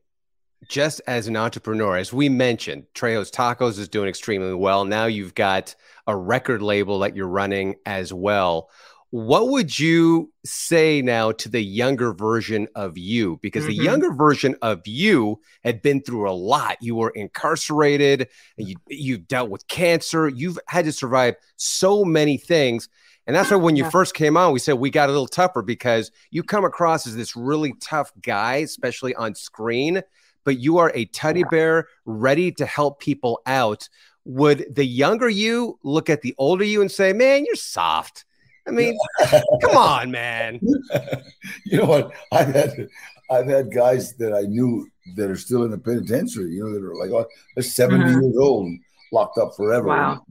[0.69, 4.85] just as an entrepreneur, as we mentioned, Trejo's Tacos is doing extremely well.
[4.85, 5.75] Now you've got
[6.07, 8.69] a record label that you're running as well.
[9.11, 13.41] What would you say now to the younger version of you?
[13.43, 13.83] Because the Mhm.
[13.83, 16.77] younger version of you had been through a lot.
[16.81, 20.29] You were incarcerated, and you you've dealt with cancer.
[20.29, 22.89] You've had to survive so many things.
[23.27, 25.63] And that's why when you first came on, we said we got a little tougher
[25.63, 30.03] because you come across as this really tough guy, especially on screen,
[30.45, 33.89] but you are a teddy bear ready to help people out.
[34.25, 38.25] Would the younger you look at the older you and say, man, you're soft?
[38.67, 38.97] I mean,
[39.63, 40.61] come on, man.
[41.65, 42.13] you know what?
[42.31, 42.89] I've had
[43.31, 44.87] I've had guys that I knew
[45.17, 46.53] that are still in the penitentiary.
[46.53, 48.23] You know, that are like oh, they're 70 Mhm.
[48.23, 48.71] years old,
[49.13, 49.87] locked up forever.
[49.89, 50.27] Wow.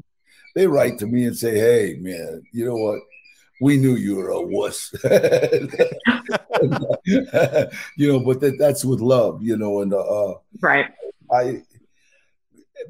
[0.56, 3.00] They write to me and say, "Hey, man, you know what?
[3.62, 4.94] We knew you were a wuss."
[7.98, 9.42] you know, but that, that's with love.
[9.44, 10.88] You know, and uh, Right.
[11.32, 11.64] I,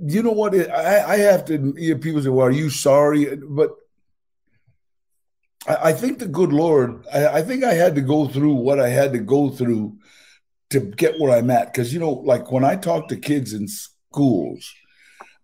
[0.02, 0.56] you know what?
[0.56, 3.72] I, I have to hear people say, "Well, are you sorry?" But
[5.68, 8.80] I, I think the good Lord, I, I think I had to go through what
[8.80, 9.98] I had to go through
[10.70, 11.74] to get where I'm at.
[11.74, 14.74] Because you know, like when I talk to kids in schools,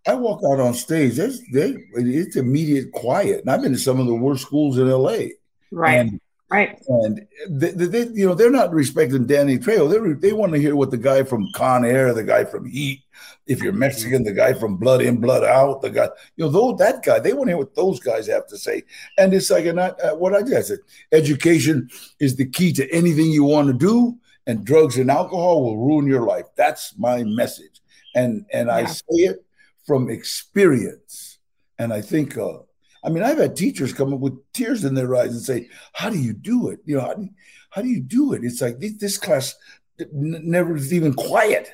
[0.08, 1.16] I walk out on stage.
[1.16, 4.90] There's they, it's immediate quiet, and I've been to some of the worst schools in
[4.90, 5.28] LA.
[5.72, 6.00] Right.
[6.00, 6.80] And right.
[6.88, 9.90] and they, they, they- you know, they're not respecting Danny Trejo.
[9.90, 13.02] They they want to hear what the guy from Con Air, the guy from Heat,
[13.48, 16.74] if you're Mexican, the guy from Blood In, Blood Out, the guy, you know, though
[16.76, 18.84] that guy, they want to hear what those guys have to say.
[19.18, 20.80] And it's like, and I, uh, what I did, I said,
[21.12, 21.90] education
[22.20, 26.06] is the key to anything you want to do, and drugs and alcohol will ruin
[26.06, 26.46] your life.
[26.56, 27.82] That's my message,
[28.14, 29.45] and and I say it
[29.86, 31.38] from experience.
[31.78, 32.60] And I think, uh,
[33.04, 36.10] I mean, I've had teachers come up with tears in their eyes and say, "How
[36.10, 36.80] do you do it?
[36.86, 37.30] You know, how do you,
[37.70, 39.54] how do you do it?" It's like this, this class
[40.00, 41.72] n- never is even quiet,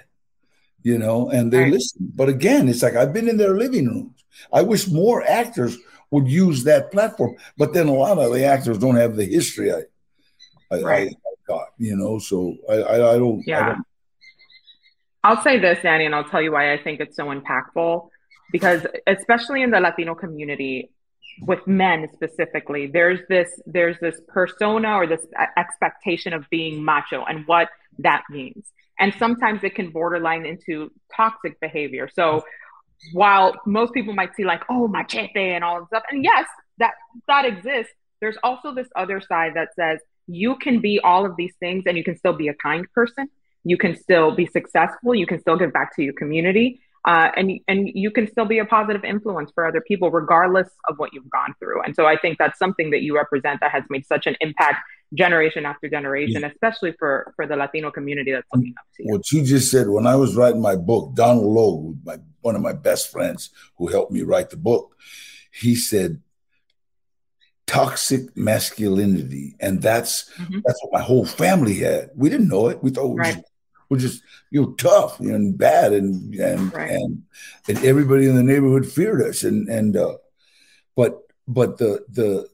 [0.83, 1.71] you know, and they Right.
[1.73, 2.11] listen.
[2.15, 4.23] But again, it's like I've been in their living rooms.
[4.51, 5.77] I wish more actors
[6.09, 9.71] would use that platform, but then a lot of the actors don't have the history
[9.71, 9.83] I,
[10.71, 11.09] I, Right.
[11.15, 12.19] I got, you know.
[12.19, 13.41] So I, I, I don't.
[13.47, 13.85] I don't
[15.23, 18.09] I'll say this, Danny, and I'll tell you why I think it's so impactful.
[18.51, 20.91] Because especially in the Latino community,
[21.41, 25.25] with men specifically, there's this there's this persona or this
[25.57, 27.69] expectation of being macho and what
[27.99, 28.71] that means.
[28.99, 32.09] And sometimes it can borderline into toxic behavior.
[32.13, 32.43] So
[33.13, 36.45] while most people might see like, oh, machete and all that stuff, and yes,
[36.77, 36.93] that
[37.27, 41.53] that exists, there's also this other side that says you can be all of these
[41.59, 43.27] things and you can still be a kind person.
[43.63, 45.13] You can still be successful.
[45.15, 46.81] You can still give back to your community.
[47.03, 50.99] Uh, and and you can still be a positive influence for other people, regardless of
[50.99, 51.81] what you've gone through.
[51.81, 54.77] And so I think that's something that you represent that has made such an impact
[55.15, 59.11] generation after generation, especially for for the Latino community that's looking up to you.
[59.11, 62.61] what you just said when I was writing my book, Donal Logue, my one of
[62.61, 64.95] my best friends who helped me write the book,
[65.51, 66.21] he said
[67.65, 70.61] toxic masculinity, and that's Mhm.
[70.63, 72.11] that's what my whole family had.
[72.15, 72.83] We didn't know it.
[72.83, 73.43] We thought we were Right.
[73.97, 76.91] Just, we're just you know tough and bad, and and Right.
[76.91, 77.23] and
[77.67, 80.17] and everybody in the neighborhood feared us, and and uh,
[80.95, 82.47] but but the the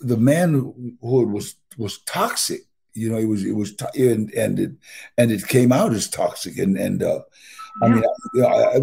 [0.00, 2.62] the manhood was was toxic.
[2.94, 4.72] You know, it was it was and and it
[5.16, 6.58] and it came out as toxic.
[6.58, 7.20] And and uh,
[7.82, 8.76] I mean, I, you know, I,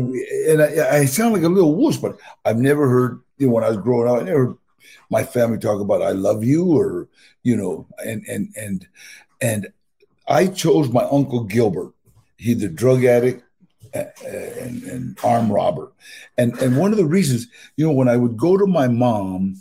[0.52, 3.64] and I, I sound like a little wuss, but I've never heard you know when
[3.64, 4.58] I was growing up, I never heard
[5.10, 7.08] my family talk about "I love you" or
[7.44, 8.88] you know, and and and
[9.42, 9.68] and
[10.30, 11.94] I chose my uncle Gilbert.
[12.38, 13.44] He's a drug addict
[13.94, 15.92] and, and armed robber,
[16.38, 19.56] and and one of the reasons, you know, when I would go to my mom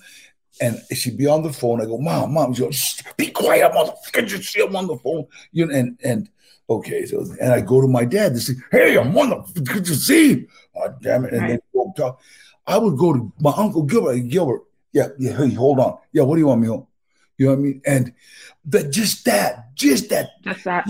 [0.60, 1.80] and she'd be on the phone.
[1.80, 4.26] I go, Mom, Mom, she goes, be quiet, motherfucker.
[4.26, 5.26] Just see I'm on the phone.
[5.52, 6.28] You know, and and
[6.68, 9.88] okay, so and I go to my dad to say, Hey, I'm on the could
[9.88, 10.46] you see?
[10.76, 11.32] Oh, damn it.
[11.32, 12.20] And then go talk.
[12.66, 14.14] I would go to my uncle Gilbert.
[14.14, 14.62] "Hey, Gilbert,
[14.92, 15.98] yeah, yeah, hey, hold on.
[16.12, 16.86] Yeah, what do you want me on?
[17.38, 17.82] You know what I mean?
[17.86, 18.12] And
[18.66, 20.84] that just that, just that Just that.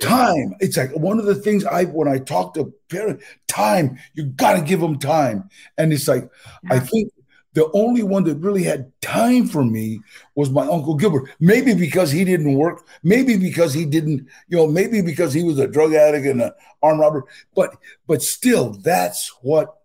[0.00, 0.54] time.
[0.60, 4.60] It's like one of the things I when I talk to parents, time, you gotta
[4.60, 5.48] give them time.
[5.78, 6.28] And it's like,
[6.68, 7.12] I think
[7.54, 10.00] the only one that really had time for me
[10.34, 11.30] was my uncle Gilbert.
[11.40, 15.58] Maybe because he didn't work, maybe because he didn't, you know, maybe because he was
[15.58, 16.52] a drug addict and an
[16.82, 17.24] armed robber.
[17.54, 17.76] But
[18.06, 19.78] but still, that's what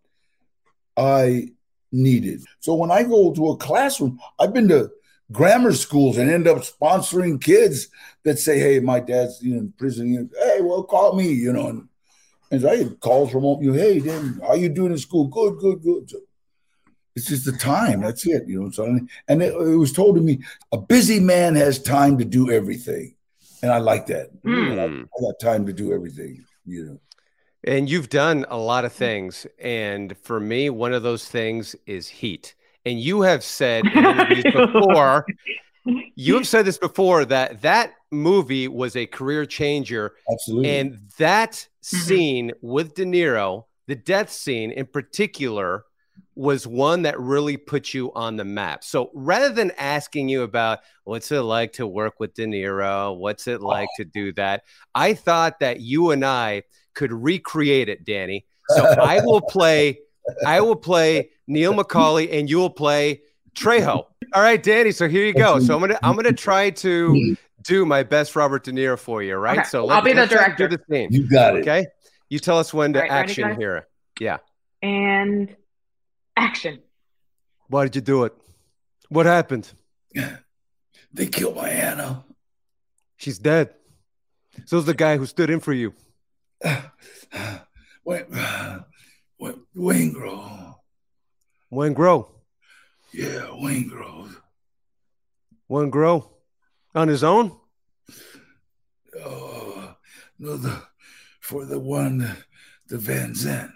[0.98, 1.50] I
[1.92, 2.44] needed.
[2.60, 4.92] So when I go to a classroom, I've been to
[5.34, 7.90] grammar schools and end up sponsoring kids
[8.24, 10.30] that say, "Hey, my dad's you know, in prison.
[10.38, 11.90] Hey, well, call me." You know, and,
[12.52, 13.64] and I get calls from home.
[13.64, 15.28] You, hey, Dan, how you doing in school?
[15.28, 16.10] Good, good, good.
[16.10, 16.20] So
[17.16, 18.02] it's just the time.
[18.02, 18.48] That's it.
[18.48, 18.70] You know.
[18.70, 18.86] So
[19.28, 20.40] and it, it was told to me,
[20.72, 23.16] a busy man has time to do everything,
[23.62, 24.30] and I like that.
[24.44, 24.80] Hmm.
[24.80, 26.46] I, I got time to do everything.
[26.66, 27.00] You know.
[27.66, 29.48] And you've done a lot of things.
[29.58, 32.56] And for me, one of those things is heat.
[32.86, 33.84] And you have said
[34.54, 35.26] before,
[36.16, 40.14] you have said this before that that movie was a career changer.
[40.32, 40.78] Absolutely.
[40.78, 41.98] And that mm-hmm.
[41.98, 45.86] scene with De Niro, the death scene in particular,
[46.36, 48.84] was one that really put you on the map.
[48.84, 53.48] So rather than asking you about what's it like to work with De Niro, what's
[53.48, 54.64] it like to do that,
[54.96, 56.64] I thought that you and I
[56.94, 58.46] could recreate it, Danny.
[58.70, 60.00] So I will play,
[60.46, 63.22] I will play Neil McCauley, and you will play
[63.56, 64.06] Trejo.
[64.34, 64.92] All right, Danny.
[64.92, 65.60] So here you go.
[65.60, 69.36] So I'm gonna I'm gonna try to do my best Robert De Niro for you.
[69.36, 69.60] Right.
[69.60, 70.78] Okay, So I'll be the let's try to do director.
[70.90, 71.10] the scene.
[71.12, 71.62] You got it.
[71.62, 71.86] Okay.
[72.30, 73.58] You tell us when to All right, ready, action guys?
[73.58, 73.88] here.
[74.20, 74.38] Yeah.
[74.82, 75.56] And
[76.36, 76.80] action.
[77.68, 78.34] Why did you do it?
[79.10, 79.72] What happened?
[81.16, 82.24] They killed my Anna.
[83.18, 83.70] She's dead.
[84.66, 85.94] So's the guy who stood in for you.
[89.44, 90.14] Wayne, Wayne,
[91.72, 91.96] Waingro.
[91.96, 92.30] Grow?
[93.14, 94.34] Yeah, Waingro.
[95.68, 96.30] When grow?
[96.96, 97.52] On his own?
[99.20, 99.96] Oh,
[100.40, 100.82] no, the
[101.42, 102.38] for the one,
[102.88, 103.72] the Van Zant.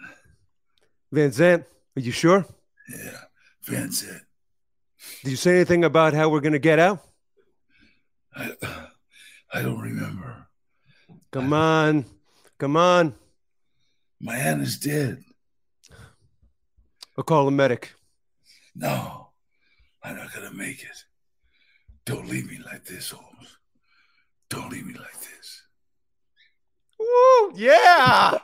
[1.12, 1.66] Van Zant,
[1.96, 2.46] are you sure?
[2.90, 3.20] Yeah,
[3.64, 4.22] Van Zant.
[5.24, 7.04] Did you say anything about how we're gonna get out?
[8.34, 8.54] I,
[9.54, 10.48] I don't remember.
[11.32, 12.06] Come on.
[12.58, 13.16] Come on.
[14.22, 15.24] My Anna's dead.
[17.18, 17.94] I'll call a medic.
[18.76, 19.30] No,
[20.04, 21.04] I'm not gonna make it.
[22.06, 23.58] Don't leave me like this, Holmes.
[24.50, 25.17] Don't leave me like.
[27.18, 27.52] Woo!
[27.56, 28.38] Yeah!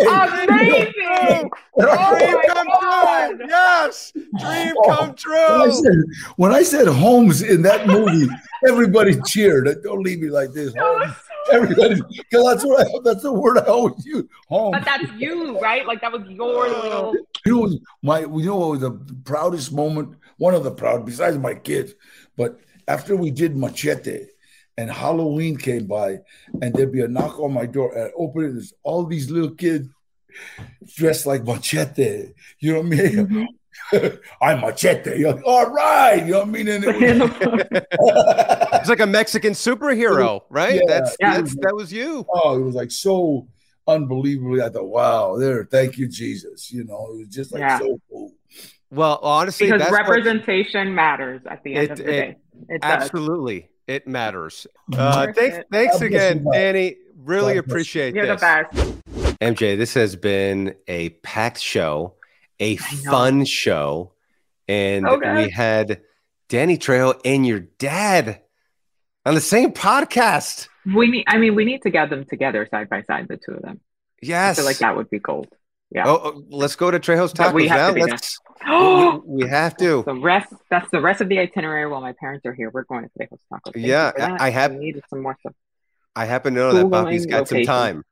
[0.00, 1.50] Amazing!
[1.76, 3.36] Oh Dream my come God!
[3.36, 3.46] true!
[3.48, 4.12] Yes!
[4.12, 5.72] Dream oh, come When I, true!
[5.72, 5.98] said,
[6.36, 8.28] when I said Holmes in that movie,
[8.66, 9.68] everybody cheered.
[9.82, 11.14] Don't leave me like this, Holmes.
[11.52, 14.24] Everybody, because that's what I, that's the word I always use.
[14.48, 14.76] Holmes.
[14.78, 15.86] But that's you, right?
[15.86, 17.14] Like that was your little.
[17.44, 18.92] You know, my you know what was the
[19.24, 20.16] proudest moment?
[20.38, 21.94] One of the proud, besides my kids,
[22.36, 22.58] but
[22.88, 24.26] after we did Machete,
[24.76, 26.18] and Halloween came by,
[26.62, 29.30] and there'd be a knock on my door, and I open it, there's all these
[29.30, 29.88] little kids
[30.96, 32.32] dressed like Machete.
[32.58, 33.48] You know what I mean?
[33.92, 34.16] Mm-hmm.
[34.42, 35.18] I'm Machete.
[35.18, 36.24] You're like, all right.
[36.26, 36.68] You know what I mean?
[36.68, 37.64] And it was,
[38.80, 40.74] It's like a Mexican superhero, right?
[40.76, 40.80] Yeah.
[40.86, 41.34] That's, Yeah.
[41.40, 42.24] that's that was you.
[42.32, 43.46] oh, it was like so
[43.86, 44.62] unbelievably.
[44.62, 46.72] I thought, wow, there, thank you, Jesus.
[46.72, 47.78] You know, it was just like Yeah.
[47.78, 48.32] so cool.
[48.90, 52.36] Well, honestly, Because that's what- representation matters at the end It- of the it- day.
[52.68, 53.10] It does.
[53.88, 54.66] Absolutely it matters.
[54.92, 55.66] Uh, thanks, it.
[55.70, 56.96] thanks again, you, Danny.
[57.16, 57.60] Really God bless you.
[57.60, 58.74] appreciate You're the best.
[59.40, 62.14] MJ, this has been a packed show,
[62.60, 64.12] a fun show,
[64.68, 65.36] and So good.
[65.36, 66.02] we had
[66.48, 68.40] Danny Trejo and your dad
[69.26, 70.68] on the same podcast.
[70.86, 71.24] We need.
[71.26, 73.80] I mean, we need to get them together side by side, the two of them.
[74.22, 74.56] I Yes.
[74.56, 75.48] feel like that would be gold.
[75.94, 76.04] Yeah.
[76.08, 78.04] Oh, oh, let's go to Trejo's But tacos we have now.
[78.04, 78.38] to Let's.
[79.26, 80.02] we, we have to.
[80.04, 80.52] the rest.
[80.70, 81.86] That's the rest of the itinerary.
[81.86, 83.72] While my parents are here, we're going to Trejo's Tacos.
[83.74, 84.12] Thank Yeah.
[84.40, 85.54] I have- needed some more stuff.
[86.16, 88.04] I happen to know that Bobby's got some time.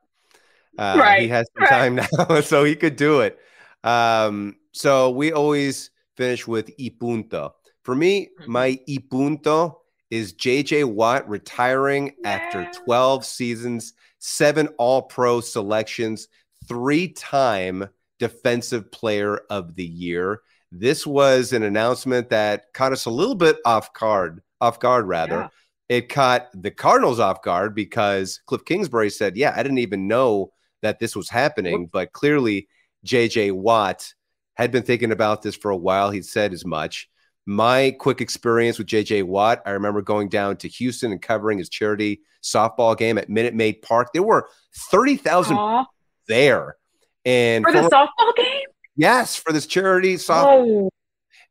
[0.79, 1.71] Uh, He has some right.
[1.71, 1.95] time
[2.29, 3.39] now, so he could do it.
[3.85, 7.55] Um, so we always finish with y punto.
[7.83, 8.47] For me, Mhm.
[8.47, 16.29] my y punto is JJ Watt retiring after 12 seasons, seven all pro selections,
[16.69, 17.89] three time
[18.19, 20.41] defensive player of the year.
[20.71, 25.37] This was an announcement that caught us a little bit off guard, off guard rather.
[25.37, 25.49] Yeah.
[25.89, 30.53] It caught the Cardinals off guard because Cliff Kingsbury said, Yeah, I didn't even know
[30.81, 31.87] that this was happening.
[31.87, 32.69] But clearly,
[33.07, 34.15] JJ Watt
[34.55, 36.11] had been thinking about this for a while.
[36.11, 37.09] He said as much.
[37.45, 41.69] My quick experience with JJ Watt, I remember going down to Houston and covering his
[41.69, 44.11] charity softball game at Minute Maid Park.
[44.13, 44.49] There were
[44.91, 45.85] 30,000 Aw,
[46.33, 46.77] there.
[47.25, 48.67] And for the former- softball game.
[48.97, 50.91] yes, for this charity softball Oh,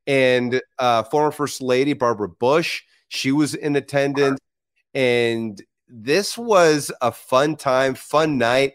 [0.08, 2.82] and uh, former First Lady Barbara Bush.
[3.10, 4.40] She was in attendance,
[4.94, 8.74] and this was a fun time, fun night.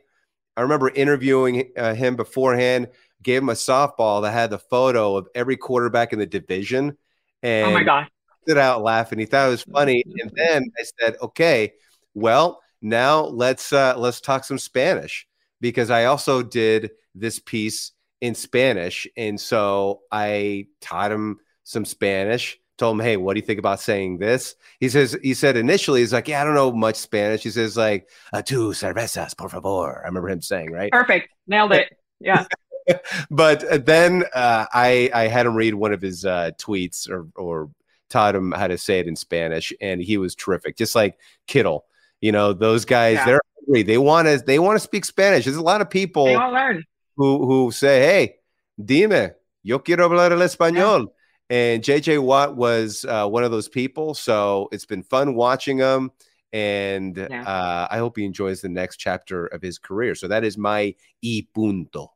[0.57, 2.89] I remember interviewing uh, him beforehand.
[3.23, 6.97] Gave him a softball that had the photo of every quarterback in the division,
[7.43, 8.07] and oh my god.
[8.43, 9.19] stood out laughing.
[9.19, 11.73] He thought it was funny, and then I said, "Okay,
[12.15, 15.27] well, now let's uh, let's talk some Spanish
[15.61, 22.59] because I also did this piece in Spanish, and so I taught him some Spanish.
[22.79, 26.01] Told him, "Hey, what do you think about saying this?" He says, "He said initially,
[26.01, 29.49] he's like, yeah, I don't know much Spanish." He says, "Like, uh, two cervezas, por
[29.49, 30.93] favor." I remember him saying, right?
[30.93, 31.29] Perfect.
[31.47, 31.89] Nailed it.
[32.21, 32.45] Yeah.
[33.31, 37.71] but then uh, I I had him read one of his uh, tweets or or
[38.11, 40.77] taught him how to say it in Spanish, and he was terrific.
[40.77, 41.87] Just like Kittle,
[42.21, 43.25] you know, those guys Yeah.
[43.25, 45.45] they're They want to they want to speak Spanish.
[45.45, 46.85] There's a lot of people They all learn.
[47.17, 48.35] who who say, "Hey,
[48.83, 49.33] dime,
[49.63, 51.07] yo quiero hablar el español."
[51.49, 54.15] And JJ Watt was uh, one of those people.
[54.15, 56.11] So it's been fun watching him.
[56.53, 57.43] And Yeah.
[57.43, 60.15] uh, I hope he enjoys the next chapter of his career.
[60.15, 62.13] So that is my y punto.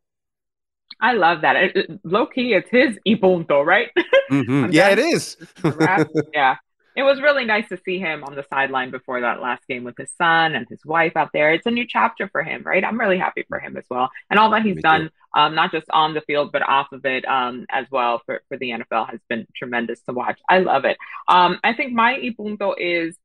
[1.01, 1.57] I love that.
[1.57, 3.89] It, it- low key, it's his punto, right?
[4.31, 4.73] Mhm.
[4.73, 5.37] Yeah, it is.
[6.33, 6.57] yeah.
[7.01, 9.97] It was really nice to see him on the sideline before that last game with
[9.97, 11.51] his son and his wife out there.
[11.55, 12.85] It's a new chapter for him, right?
[12.85, 14.11] I'm really happy for him as well.
[14.29, 17.07] And all that he's Me done, um, not just on the field, but off of
[17.07, 20.39] it um, as well for, for the NFL has been tremendous to watch.
[20.47, 20.99] I love it.
[21.27, 23.17] Um, I think my y punto is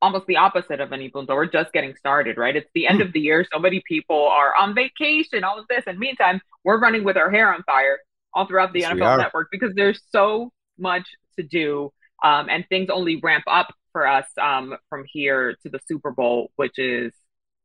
[0.00, 1.34] almost the opposite of an y punto.
[1.34, 2.56] We're just getting started, right?
[2.56, 3.46] It's the end of the year.
[3.52, 5.84] So many people are on vacation, all of this.
[5.86, 7.98] And meantime, we're running with our hair on fire
[8.32, 11.92] all throughout the Yes, NFL network because there's so much to do.
[12.22, 16.50] Um, and things only ramp up for us um, from here to the Super Bowl,
[16.56, 17.12] which is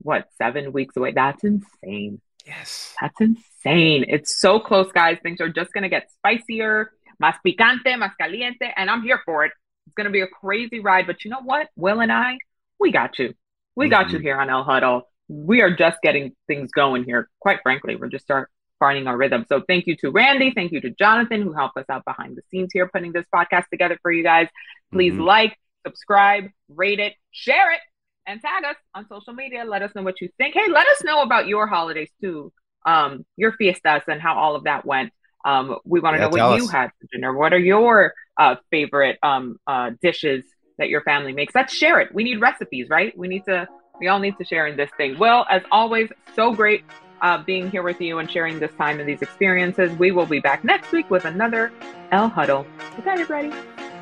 [0.01, 1.11] what, seven weeks away?
[1.11, 2.21] That's insane.
[2.45, 2.93] Yes.
[3.01, 4.05] That's insane.
[4.07, 5.17] It's so close, guys.
[5.23, 6.91] Things are just going to get spicier,
[7.21, 9.51] más picante, más caliente, and I'm here for it.
[9.87, 11.07] It's going to be a crazy ride.
[11.07, 11.69] But you know what?
[11.75, 12.37] Will and I,
[12.79, 13.33] we got you.
[13.75, 15.09] We got you here on El Huddle.
[15.27, 17.29] We are just getting things going here.
[17.39, 18.49] Quite frankly, we're just start
[18.79, 19.45] finding our rhythm.
[19.47, 20.51] So thank you to Randy.
[20.53, 23.67] Thank you to Jonathan, who helped us out behind the scenes here, putting this podcast
[23.69, 24.47] together for you guys.
[24.91, 25.25] Please Mhm.
[25.25, 27.79] like, subscribe, rate it, share it,
[28.25, 29.63] and tag us on social media.
[29.65, 30.55] Let us know what you think.
[30.55, 32.51] Hey, let us know about your holidays too,
[32.85, 35.13] um, your fiestas, and how all of that went.
[35.45, 37.33] Um, we want to Yeah, know what you had for dinner.
[37.33, 40.43] What are your uh, favorite um, uh, dishes
[40.79, 41.53] that your family makes?
[41.53, 42.13] Let's share it.
[42.13, 43.15] We need recipes, right?
[43.17, 43.67] We need to.
[43.99, 45.17] We all need to share in this thing.
[45.17, 46.83] Well, as always, so great
[47.21, 49.97] uh, being here with you and sharing this time and these experiences.
[49.97, 51.71] We will be back next week with another
[52.11, 52.65] El Huddle.
[52.95, 53.53] Good night, everybody.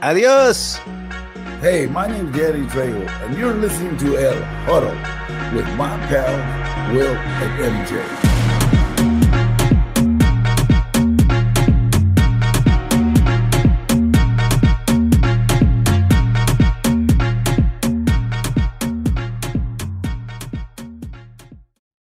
[0.02, 0.78] Adios.
[1.62, 6.94] Hey, my name is Danny Trejo, and you're listening to El Huddle with my pal
[6.94, 8.33] Will and MJ.